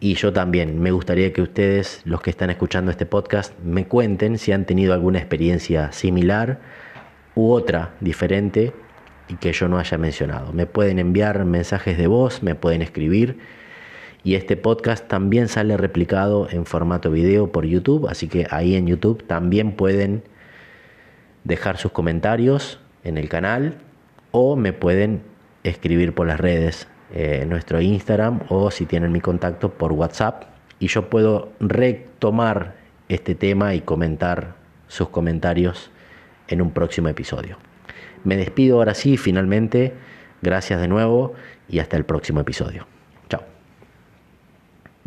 Y 0.00 0.14
yo 0.14 0.32
también 0.32 0.80
me 0.80 0.90
gustaría 0.90 1.32
que 1.32 1.40
ustedes, 1.40 2.02
los 2.04 2.20
que 2.20 2.30
están 2.30 2.50
escuchando 2.50 2.90
este 2.90 3.06
podcast, 3.06 3.58
me 3.60 3.86
cuenten 3.86 4.38
si 4.38 4.52
han 4.52 4.66
tenido 4.66 4.92
alguna 4.92 5.18
experiencia 5.18 5.92
similar 5.92 6.60
u 7.34 7.52
otra 7.52 7.94
diferente 8.00 8.72
y 9.28 9.36
que 9.36 9.52
yo 9.52 9.68
no 9.68 9.78
haya 9.78 9.96
mencionado. 9.96 10.52
Me 10.52 10.66
pueden 10.66 10.98
enviar 10.98 11.44
mensajes 11.46 11.96
de 11.96 12.06
voz, 12.06 12.42
me 12.42 12.54
pueden 12.54 12.82
escribir 12.82 13.38
y 14.22 14.34
este 14.34 14.56
podcast 14.56 15.06
también 15.08 15.48
sale 15.48 15.76
replicado 15.76 16.48
en 16.50 16.66
formato 16.66 17.10
video 17.10 17.52
por 17.52 17.64
YouTube, 17.64 18.08
así 18.08 18.28
que 18.28 18.46
ahí 18.50 18.74
en 18.74 18.86
YouTube 18.86 19.26
también 19.26 19.72
pueden 19.72 20.22
dejar 21.44 21.78
sus 21.78 21.92
comentarios 21.92 22.80
en 23.04 23.16
el 23.16 23.28
canal 23.28 23.76
o 24.32 24.56
me 24.56 24.72
pueden 24.72 25.33
escribir 25.64 26.14
por 26.14 26.26
las 26.26 26.38
redes, 26.38 26.86
eh, 27.12 27.44
nuestro 27.48 27.80
Instagram 27.80 28.40
o 28.48 28.70
si 28.70 28.86
tienen 28.86 29.10
mi 29.12 29.20
contacto 29.20 29.70
por 29.70 29.92
WhatsApp 29.92 30.44
y 30.78 30.88
yo 30.88 31.08
puedo 31.10 31.52
retomar 31.60 32.76
este 33.08 33.34
tema 33.34 33.74
y 33.74 33.80
comentar 33.80 34.54
sus 34.88 35.08
comentarios 35.08 35.90
en 36.48 36.62
un 36.62 36.70
próximo 36.70 37.08
episodio. 37.08 37.58
Me 38.22 38.36
despido 38.36 38.78
ahora 38.78 38.94
sí, 38.94 39.16
finalmente. 39.16 39.92
Gracias 40.42 40.80
de 40.80 40.88
nuevo 40.88 41.34
y 41.68 41.78
hasta 41.78 41.96
el 41.96 42.04
próximo 42.04 42.40
episodio. 42.40 42.93